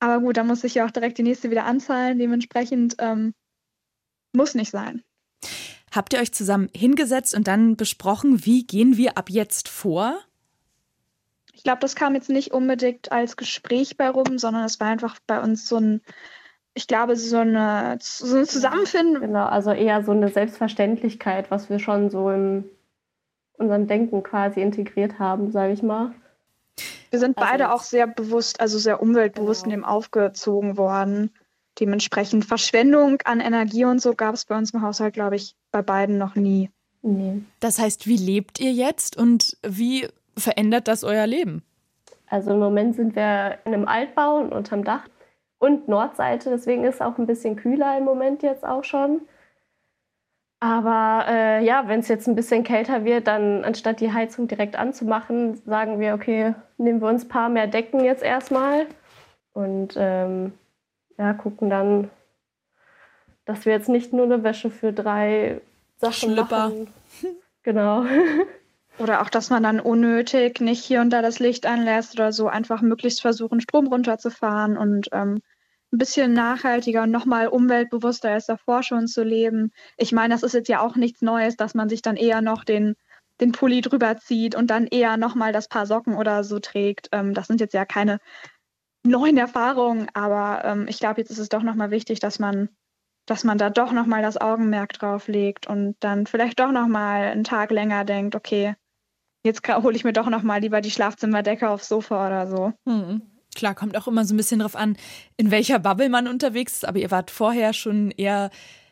Aber 0.00 0.20
gut, 0.20 0.36
da 0.36 0.44
muss 0.44 0.64
ich 0.64 0.74
ja 0.74 0.84
auch 0.84 0.90
direkt 0.90 1.18
die 1.18 1.22
nächste 1.22 1.50
wieder 1.50 1.64
anzahlen. 1.64 2.18
Dementsprechend 2.18 2.96
ähm, 2.98 3.34
muss 4.32 4.54
nicht 4.54 4.70
sein. 4.70 5.02
Habt 5.92 6.12
ihr 6.12 6.18
euch 6.18 6.32
zusammen 6.32 6.68
hingesetzt 6.74 7.34
und 7.34 7.46
dann 7.46 7.76
besprochen, 7.76 8.44
wie 8.44 8.66
gehen 8.66 8.96
wir 8.96 9.16
ab 9.16 9.30
jetzt 9.30 9.68
vor? 9.68 10.18
Ich 11.54 11.62
glaube, 11.62 11.80
das 11.80 11.94
kam 11.94 12.14
jetzt 12.14 12.28
nicht 12.28 12.52
unbedingt 12.52 13.10
als 13.12 13.36
Gespräch 13.36 13.96
bei 13.96 14.10
rum, 14.10 14.38
sondern 14.38 14.64
es 14.64 14.78
war 14.78 14.88
einfach 14.88 15.18
bei 15.26 15.40
uns 15.40 15.66
so 15.66 15.76
ein, 15.76 16.02
ich 16.76 16.86
glaube, 16.86 17.16
so 17.16 17.38
eine, 17.38 17.96
so 18.00 18.36
ein 18.36 18.44
Zusammenfinden. 18.46 19.20
Genau, 19.20 19.46
also 19.46 19.70
eher 19.72 20.04
so 20.04 20.12
eine 20.12 20.28
Selbstverständlichkeit, 20.28 21.50
was 21.50 21.70
wir 21.70 21.78
schon 21.78 22.10
so 22.10 22.30
in 22.30 22.64
unserem 23.58 23.86
Denken 23.86 24.22
quasi 24.22 24.60
integriert 24.60 25.18
haben, 25.18 25.50
sage 25.50 25.72
ich 25.72 25.82
mal. 25.82 26.12
Wir 27.10 27.18
sind 27.18 27.38
Also 27.38 27.48
beide 27.50 27.64
jetzt- 27.64 27.72
auch 27.72 27.82
sehr 27.82 28.06
bewusst, 28.06 28.60
also 28.60 28.78
sehr 28.78 29.00
umweltbewusst 29.00 29.64
in 29.64 29.70
Genau. 29.70 29.86
dem 29.86 29.90
aufgezogen 29.90 30.76
worden. 30.76 31.30
Dementsprechend 31.80 32.44
Verschwendung 32.44 33.18
an 33.24 33.40
Energie 33.40 33.84
und 33.86 34.00
so 34.02 34.14
gab 34.14 34.34
es 34.34 34.44
bei 34.44 34.56
uns 34.56 34.72
im 34.72 34.82
Haushalt, 34.82 35.14
glaube 35.14 35.36
ich, 35.36 35.54
bei 35.72 35.82
beiden 35.82 36.18
noch 36.18 36.34
nie. 36.34 36.70
Nee. 37.02 37.42
Das 37.60 37.78
heißt, 37.78 38.06
wie 38.06 38.16
lebt 38.16 38.60
ihr 38.60 38.72
jetzt 38.72 39.16
und 39.16 39.56
wie 39.66 40.08
verändert 40.36 40.88
das 40.88 41.04
euer 41.04 41.26
Leben? 41.26 41.62
Also 42.28 42.50
im 42.52 42.58
Moment 42.58 42.96
sind 42.96 43.14
wir 43.14 43.58
in 43.64 43.72
einem 43.72 43.86
Altbau 43.88 44.36
und 44.38 44.52
unterm 44.52 44.84
Dach 44.84 45.06
und 45.58 45.88
Nordseite, 45.88 46.50
deswegen 46.50 46.84
ist 46.84 46.96
es 46.96 47.00
auch 47.00 47.18
ein 47.18 47.26
bisschen 47.26 47.56
kühler 47.56 47.96
im 47.96 48.04
Moment 48.04 48.42
jetzt 48.42 48.64
auch 48.64 48.84
schon. 48.84 49.22
Aber 50.60 51.26
äh, 51.28 51.64
ja, 51.64 51.86
wenn 51.86 52.00
es 52.00 52.08
jetzt 52.08 52.26
ein 52.26 52.34
bisschen 52.34 52.64
kälter 52.64 53.04
wird, 53.04 53.26
dann 53.26 53.64
anstatt 53.64 54.00
die 54.00 54.12
Heizung 54.12 54.48
direkt 54.48 54.76
anzumachen, 54.76 55.56
sagen 55.66 56.00
wir, 56.00 56.14
okay, 56.14 56.54
nehmen 56.78 57.00
wir 57.00 57.08
uns 57.08 57.24
ein 57.24 57.28
paar 57.28 57.48
mehr 57.48 57.66
Decken 57.66 58.02
jetzt 58.02 58.22
erstmal 58.22 58.86
und 59.52 59.94
ähm, 59.96 60.54
ja, 61.18 61.34
gucken 61.34 61.68
dann, 61.70 62.10
dass 63.44 63.66
wir 63.66 63.72
jetzt 63.72 63.88
nicht 63.88 64.12
nur 64.12 64.24
eine 64.24 64.42
Wäsche 64.42 64.70
für 64.70 64.92
drei 64.92 65.60
Sachen 65.98 66.32
Schlüpper. 66.32 66.68
machen. 66.68 66.88
Genau. 67.62 68.04
Oder 68.98 69.20
auch, 69.20 69.28
dass 69.28 69.50
man 69.50 69.62
dann 69.62 69.78
unnötig 69.78 70.60
nicht 70.60 70.82
hier 70.82 71.00
und 71.02 71.10
da 71.10 71.20
das 71.20 71.38
Licht 71.38 71.66
anlässt 71.66 72.14
oder 72.14 72.32
so, 72.32 72.48
einfach 72.48 72.80
möglichst 72.80 73.20
versuchen, 73.20 73.60
Strom 73.60 73.88
runterzufahren 73.88 74.78
und 74.78 75.08
ähm, 75.12 75.42
ein 75.92 75.98
bisschen 75.98 76.32
nachhaltiger 76.32 77.02
und 77.02 77.10
nochmal 77.10 77.48
umweltbewusster 77.48 78.30
als 78.30 78.46
davor 78.46 78.82
schon 78.82 79.06
zu 79.06 79.22
leben. 79.22 79.72
Ich 79.98 80.12
meine, 80.12 80.34
das 80.34 80.42
ist 80.42 80.54
jetzt 80.54 80.68
ja 80.68 80.80
auch 80.80 80.96
nichts 80.96 81.20
Neues, 81.20 81.56
dass 81.56 81.74
man 81.74 81.88
sich 81.88 82.00
dann 82.00 82.16
eher 82.16 82.40
noch 82.40 82.64
den, 82.64 82.96
den 83.40 83.52
Pulli 83.52 83.82
drüber 83.82 84.16
zieht 84.16 84.54
und 84.54 84.70
dann 84.70 84.86
eher 84.86 85.16
nochmal 85.18 85.52
das 85.52 85.68
Paar 85.68 85.86
Socken 85.86 86.14
oder 86.16 86.42
so 86.42 86.58
trägt. 86.58 87.08
Ähm, 87.12 87.34
das 87.34 87.48
sind 87.48 87.60
jetzt 87.60 87.74
ja 87.74 87.84
keine 87.84 88.18
neuen 89.04 89.36
Erfahrungen, 89.36 90.08
aber 90.14 90.64
ähm, 90.64 90.86
ich 90.88 90.98
glaube, 90.98 91.20
jetzt 91.20 91.30
ist 91.30 91.38
es 91.38 91.50
doch 91.50 91.62
nochmal 91.62 91.90
wichtig, 91.90 92.18
dass 92.20 92.38
man 92.38 92.70
dass 93.26 93.42
man 93.42 93.58
da 93.58 93.70
doch 93.70 93.92
nochmal 93.92 94.22
das 94.22 94.40
Augenmerk 94.40 94.92
drauf 94.92 95.26
legt 95.26 95.66
und 95.66 95.96
dann 96.00 96.26
vielleicht 96.26 96.60
doch 96.60 96.70
nochmal 96.70 97.24
einen 97.24 97.42
Tag 97.42 97.72
länger 97.72 98.04
denkt, 98.04 98.36
okay, 98.36 98.76
jetzt 99.46 99.66
hole 99.66 99.96
ich 99.96 100.04
mir 100.04 100.12
doch 100.12 100.28
nochmal 100.28 100.60
lieber 100.60 100.80
die 100.80 100.90
Schlafzimmerdecke 100.90 101.68
aufs 101.68 101.88
Sofa 101.88 102.26
oder 102.26 102.46
so. 102.46 102.72
Hm. 102.86 103.22
Klar, 103.54 103.74
kommt 103.74 103.96
auch 103.96 104.06
immer 104.06 104.24
so 104.26 104.34
ein 104.34 104.36
bisschen 104.36 104.60
drauf 104.60 104.76
an, 104.76 104.96
in 105.38 105.50
welcher 105.50 105.78
Bubble 105.78 106.10
man 106.10 106.28
unterwegs 106.28 106.74
ist, 106.74 106.84
aber 106.86 106.98
ihr 106.98 107.10
wart 107.10 107.30
vorher 107.30 107.72
schon 107.72 108.10
eher, 108.10 108.50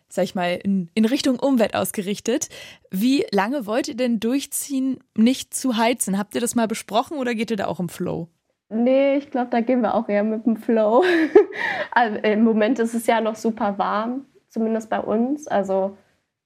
sag 0.08 0.24
ich 0.24 0.34
mal, 0.34 0.58
in, 0.62 0.88
in 0.94 1.04
Richtung 1.04 1.38
Umwelt 1.38 1.74
ausgerichtet. 1.74 2.48
Wie 2.90 3.26
lange 3.30 3.66
wollt 3.66 3.88
ihr 3.88 3.96
denn 3.96 4.20
durchziehen, 4.20 5.00
nicht 5.14 5.52
zu 5.52 5.76
heizen? 5.76 6.18
Habt 6.18 6.34
ihr 6.34 6.40
das 6.40 6.54
mal 6.54 6.66
besprochen 6.66 7.18
oder 7.18 7.34
geht 7.34 7.50
ihr 7.50 7.58
da 7.58 7.66
auch 7.66 7.78
im 7.78 7.90
Flow? 7.90 8.28
Nee, 8.70 9.16
ich 9.16 9.30
glaube, 9.30 9.50
da 9.50 9.60
gehen 9.60 9.82
wir 9.82 9.94
auch 9.94 10.08
eher 10.08 10.24
mit 10.24 10.46
dem 10.46 10.56
Flow. 10.56 11.04
also, 11.90 12.18
Im 12.20 12.42
Moment 12.42 12.78
ist 12.78 12.94
es 12.94 13.06
ja 13.06 13.20
noch 13.20 13.36
super 13.36 13.76
warm, 13.76 14.24
zumindest 14.48 14.88
bei 14.88 15.00
uns. 15.00 15.46
Also 15.46 15.96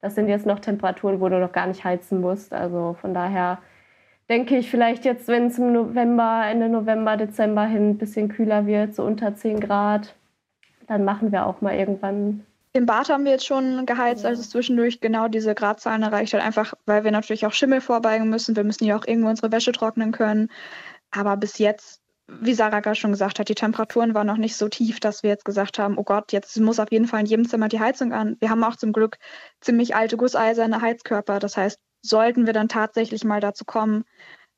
das 0.01 0.15
sind 0.15 0.29
jetzt 0.29 0.47
noch 0.47 0.59
Temperaturen, 0.59 1.21
wo 1.21 1.29
du 1.29 1.39
noch 1.39 1.53
gar 1.53 1.67
nicht 1.67 1.85
heizen 1.85 2.21
musst. 2.21 2.53
Also 2.53 2.97
von 3.01 3.15
daher 3.15 3.59
denke 4.29 4.57
ich 4.57 4.71
vielleicht 4.71 5.05
jetzt, 5.05 5.29
wenn 5.29 5.47
es 5.47 5.59
im 5.59 5.73
November, 5.73 6.43
Ende 6.47 6.69
November, 6.69 7.17
Dezember 7.17 7.65
hin 7.65 7.91
ein 7.91 7.99
bisschen 7.99 8.29
kühler 8.29 8.67
wird, 8.67 8.95
so 8.95 9.05
unter 9.05 9.35
10 9.35 9.61
Grad, 9.61 10.15
dann 10.87 11.05
machen 11.05 11.33
wir 11.33 11.47
auch 11.47 11.61
mal 11.61 11.75
irgendwann. 11.75 12.45
Im 12.75 12.87
Bad 12.87 13.09
haben 13.09 13.25
wir 13.25 13.33
jetzt 13.33 13.47
schon 13.47 13.87
geheizt, 13.87 14.27
als 14.27 14.39
es 14.39 14.51
zwischendurch 14.51 15.01
genau 15.01 15.29
diese 15.29 15.55
Gradzahlen 15.55 16.03
erreicht 16.03 16.35
hat, 16.35 16.43
einfach 16.43 16.75
weil 16.87 17.05
wir 17.05 17.11
natürlich 17.11 17.47
auch 17.47 17.53
Schimmel 17.53 17.81
vorbeugen 17.81 18.29
müssen. 18.29 18.57
Wir 18.57 18.65
müssen 18.65 18.85
ja 18.85 18.97
auch 18.97 19.07
irgendwo 19.07 19.29
unsere 19.29 19.51
Wäsche 19.51 19.73
trocknen 19.73 20.13
können. 20.13 20.49
Aber 21.11 21.37
bis 21.39 21.59
jetzt, 21.59 22.03
wie 22.29 22.53
Sarah 22.53 22.81
gerade 22.81 22.95
schon 22.95 23.11
gesagt 23.11 23.39
hat, 23.39 23.49
die 23.49 23.55
Temperaturen 23.55 24.15
waren 24.15 24.27
noch 24.27 24.37
nicht 24.37 24.57
so 24.57 24.69
tief, 24.69 25.01
dass 25.01 25.23
wir 25.23 25.31
jetzt 25.31 25.47
gesagt 25.47 25.79
haben, 25.79 25.97
oh 25.97 26.05
Gott, 26.05 26.33
jetzt 26.33 26.61
muss 26.61 26.79
auf 26.79 26.93
jeden 26.93 27.07
Fall 27.07 27.21
in 27.21 27.27
jedem 27.27 27.49
Zimmer 27.49 27.69
die 27.69 27.81
Heizung 27.81 28.13
an. 28.13 28.37
Wir 28.41 28.51
haben 28.51 28.63
auch 28.63 28.77
zum 28.77 28.93
Glück 28.93 29.17
ziemlich 29.61 29.97
alte 29.97 30.19
gusseiserne 30.19 30.83
Heizkörper. 30.83 31.39
Das 31.39 31.57
heißt, 31.57 31.81
sollten 32.03 32.47
wir 32.47 32.53
dann 32.53 32.69
tatsächlich 32.69 33.25
mal 33.25 33.41
dazu 33.41 33.65
kommen, 33.65 34.05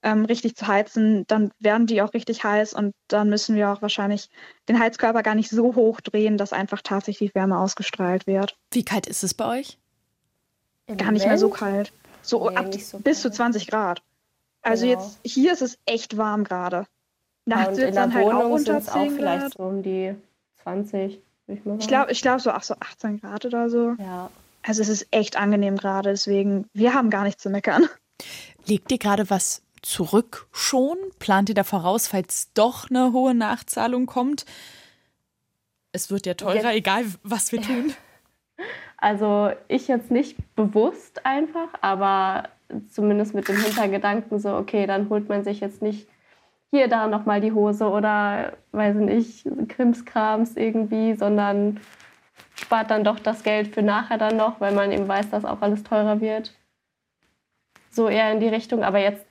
ähm, 0.03 0.25
richtig 0.25 0.57
zu 0.57 0.67
heizen, 0.67 1.27
dann 1.27 1.51
werden 1.59 1.87
die 1.87 2.01
auch 2.01 2.15
richtig 2.15 2.43
heiß 2.43 2.73
und 2.73 2.95
dann 3.09 3.29
müssen 3.29 3.55
wir 3.55 3.71
auch 3.71 3.83
wahrscheinlich 3.83 4.31
den 4.69 4.79
Heizkörper 4.79 5.23
gar 5.23 5.35
nicht 5.35 5.51
so 5.51 5.75
hoch 5.75 6.01
drehen, 6.01 6.39
dass 6.39 6.53
einfach 6.55 6.81
tatsächlich 6.83 7.35
Wärme 7.35 7.59
ausgestrahlt 7.59 8.27
wird. 8.27 8.57
Wie 8.73 8.85
kalt 8.85 9.07
ist 9.07 9.23
es 9.23 9.35
bei 9.35 9.59
euch? 9.61 9.79
Im 10.87 10.97
Gar 10.97 11.13
nicht 11.13 11.27
mehr 11.27 11.37
so 11.39 11.49
Moment- 11.49 11.61
kalt. 11.61 11.93
So 12.23 12.49
Nee, 12.51 12.57
ab 12.57 12.75
so 12.75 12.99
bis 12.99 13.21
zu 13.21 13.29
kalt. 13.29 13.35
20 13.37 13.67
Grad. 13.69 14.03
Also 14.63 14.87
Genau. 14.87 15.01
jetzt 15.01 15.19
hier 15.23 15.53
ist 15.53 15.63
es 15.63 15.79
echt 15.87 16.17
warm 16.17 16.45
gerade. 16.45 16.87
Ja, 17.47 17.57
Nachts 17.57 17.69
und 17.71 17.77
wird 17.79 17.97
dann 17.97 18.15
halt 18.15 18.27
auch 18.27 18.33
Wohnung 18.45 18.59
sind 18.59 18.69
unter 18.75 18.79
es 18.79 18.89
auch 18.89 18.93
10 18.95 19.11
vielleicht 19.17 19.41
Grad. 19.43 19.53
so 19.55 19.63
um 19.63 19.83
die 19.83 20.15
20, 20.63 21.21
würde 21.47 21.77
ich 21.79 21.89
glaube, 21.89 22.13
ich 22.13 22.21
glaube 22.23 22.41
so, 22.41 22.51
ach 22.51 22.63
so 22.63 22.75
18 22.81 23.21
Grad 23.21 23.45
oder 23.45 23.69
so. 23.71 23.95
ja. 23.99 24.31
Also 24.63 24.83
es 24.83 24.89
ist 24.89 25.07
echt 25.11 25.37
angenehm 25.37 25.77
gerade, 25.77 26.11
deswegen 26.11 26.67
wir 26.73 26.95
haben 26.95 27.11
gar 27.11 27.25
nichts 27.25 27.43
zu 27.43 27.51
meckern. 27.51 27.89
Legt 28.67 28.93
ihr 28.93 28.99
gerade 28.99 29.31
was 29.31 29.63
zurück 29.83 30.47
schon? 30.53 30.97
Plant 31.19 31.49
ihr 31.49 31.55
da 31.55 31.65
voraus, 31.65 32.09
falls 32.09 32.53
doch 32.53 32.91
eine 32.91 33.13
hohe 33.13 33.35
Nachzahlung 33.35 34.07
kommt? 34.07 34.45
Es 35.93 36.11
wird 36.11 36.27
ja 36.27 36.35
teurer, 36.35 36.75
egal 36.75 37.05
was 37.23 37.53
wir 37.53 37.63
tun. 37.63 37.95
Also 39.03 39.51
ich 39.69 39.89
jetzt 39.89 40.11
nicht 40.11 40.37
bewusst 40.55 41.25
einfach, 41.25 41.69
aber 41.81 42.51
zumindest 42.91 43.35
mit 43.35 43.49
dem 43.49 43.57
Hintergedanken 43.57 44.39
so, 44.39 44.55
okay, 44.55 44.87
dann 44.87 45.09
holt 45.09 45.27
man 45.27 45.43
sich 45.43 45.61
jetzt 45.61 45.81
nicht 45.81 46.07
hier 46.71 46.87
da 46.87 47.07
nochmal 47.07 47.41
die 47.41 47.53
Hose 47.53 47.89
oder 47.89 48.53
weiß 48.73 48.97
ich 48.97 49.03
nicht, 49.03 49.69
Krimskrams 49.71 50.57
irgendwie, 50.57 51.15
sondern 51.15 51.81
spart 52.61 52.91
dann 52.91 53.05
doch 53.05 53.19
das 53.19 53.43
Geld 53.43 53.69
für 53.75 53.83
nachher 53.83 54.19
dann 54.19 54.37
noch, 54.37 54.61
weil 54.61 54.73
man 54.73 54.93
eben 54.93 55.09
weiß, 55.09 55.31
dass 55.31 55.45
auch 55.45 55.63
alles 55.63 55.83
teurer 55.83 56.21
wird. 56.21 56.55
So 57.91 58.09
eher 58.09 58.31
in 58.33 58.41
die 58.41 58.49
Richtung, 58.49 58.85
aber 58.85 58.99
jetzt, 59.01 59.27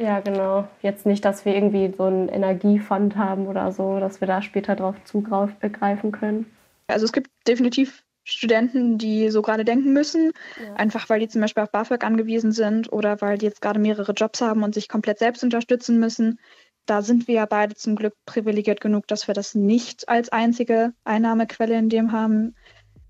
ja 0.00 0.20
genau, 0.20 0.68
jetzt 0.82 1.04
nicht, 1.06 1.24
dass 1.24 1.44
wir 1.44 1.54
irgendwie 1.54 1.92
so 1.96 2.04
einen 2.04 2.28
Energiefund 2.28 3.16
haben 3.16 3.48
oder 3.48 3.72
so, 3.72 3.98
dass 3.98 4.20
wir 4.20 4.28
da 4.28 4.40
später 4.42 4.76
drauf 4.76 4.94
zugreifen 5.04 6.12
können. 6.12 6.46
Also 6.86 7.04
es 7.04 7.12
gibt 7.12 7.30
definitiv 7.46 8.04
Studenten, 8.24 8.98
die 8.98 9.30
so 9.30 9.40
gerade 9.40 9.64
denken 9.64 9.92
müssen, 9.94 10.32
Ja. 10.62 10.74
einfach 10.74 11.08
weil 11.08 11.20
die 11.20 11.28
zum 11.28 11.40
Beispiel 11.40 11.62
auf 11.62 11.72
BAföG 11.72 12.04
angewiesen 12.04 12.52
sind 12.52 12.92
oder 12.92 13.20
weil 13.22 13.38
die 13.38 13.46
jetzt 13.46 13.62
gerade 13.62 13.80
mehrere 13.80 14.12
Jobs 14.12 14.42
haben 14.42 14.62
und 14.62 14.74
sich 14.74 14.88
komplett 14.88 15.18
selbst 15.18 15.42
unterstützen 15.42 15.98
müssen. 15.98 16.38
Da 16.88 17.02
sind 17.02 17.28
wir 17.28 17.34
ja 17.34 17.44
beide 17.44 17.74
zum 17.74 17.96
Glück 17.96 18.14
privilegiert 18.24 18.80
genug, 18.80 19.06
dass 19.08 19.28
wir 19.28 19.34
das 19.34 19.54
nicht 19.54 20.08
als 20.08 20.30
einzige 20.30 20.94
Einnahmequelle 21.04 21.78
in 21.78 21.90
dem 21.90 22.12
haben. 22.12 22.54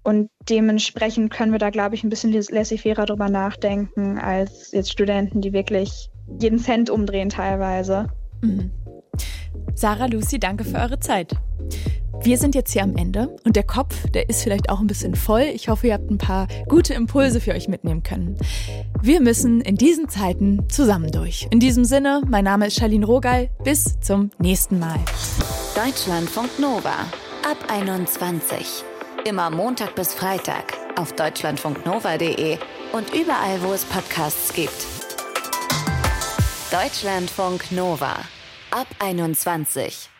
Und 0.02 0.30
dementsprechend 0.48 1.32
können 1.32 1.52
wir 1.52 1.60
da, 1.60 1.70
glaube 1.70 1.94
ich, 1.94 2.02
ein 2.02 2.10
bisschen 2.10 2.32
laissez-faire 2.32 3.06
drüber 3.06 3.28
nachdenken, 3.28 4.18
als 4.18 4.72
jetzt 4.72 4.90
Studenten, 4.90 5.42
die 5.42 5.52
wirklich 5.52 6.10
jeden 6.40 6.58
Cent 6.58 6.90
umdrehen 6.90 7.28
teilweise. 7.28 8.08
Mhm. 8.42 8.72
Sarah, 9.74 10.06
Lucy, 10.06 10.40
danke 10.40 10.64
für 10.64 10.78
eure 10.78 10.98
Zeit. 10.98 11.36
Wir 12.22 12.37
sind 12.37 12.54
jetzt 12.54 12.72
hier 12.72 12.83
am 12.83 12.96
Ende 12.96 13.37
und 13.44 13.54
der 13.54 13.62
Kopf, 13.62 14.11
der 14.11 14.28
ist 14.28 14.42
vielleicht 14.42 14.70
auch 14.70 14.81
ein 14.81 14.87
bisschen 14.87 15.14
voll. 15.14 15.42
Ich 15.54 15.68
hoffe, 15.68 15.87
ihr 15.87 15.94
habt 15.94 16.11
ein 16.11 16.18
paar 16.18 16.48
gute 16.68 16.92
Impulse 16.94 17.40
für 17.40 17.52
euch 17.52 17.68
mitnehmen 17.68 18.02
können. 18.02 18.37
Wir 19.00 19.20
müssen 19.20 19.61
in 19.61 19.76
diesen 19.76 20.09
Zeiten 20.09 20.68
zusammen 20.68 21.12
durch. 21.12 21.46
In 21.50 21.61
diesem 21.61 21.85
Sinne, 21.85 22.22
mein 22.28 22.44
Name 22.44 22.66
ist 22.66 22.78
Charlene 22.78 23.07
Rogal. 23.07 23.50
Bis 23.62 23.98
zum 24.00 24.31
nächsten 24.38 24.78
Mal. 24.78 24.98
Deutschlandfunk 25.74 26.59
Nova 26.59 27.07
ab 27.48 27.57
21. 27.68 28.83
Immer 29.24 29.50
Montag 29.50 29.94
bis 29.94 30.12
Freitag 30.12 30.74
auf 30.96 31.12
deutschlandfunknova.de 31.12 32.59
und 32.92 33.14
überall, 33.14 33.62
wo 33.62 33.72
es 33.72 33.85
Podcasts 33.85 34.52
gibt. 34.52 34.87
Deutschlandfunk 36.72 37.70
Nova 37.70 38.16
ab 38.70 38.88
21. 38.98 40.11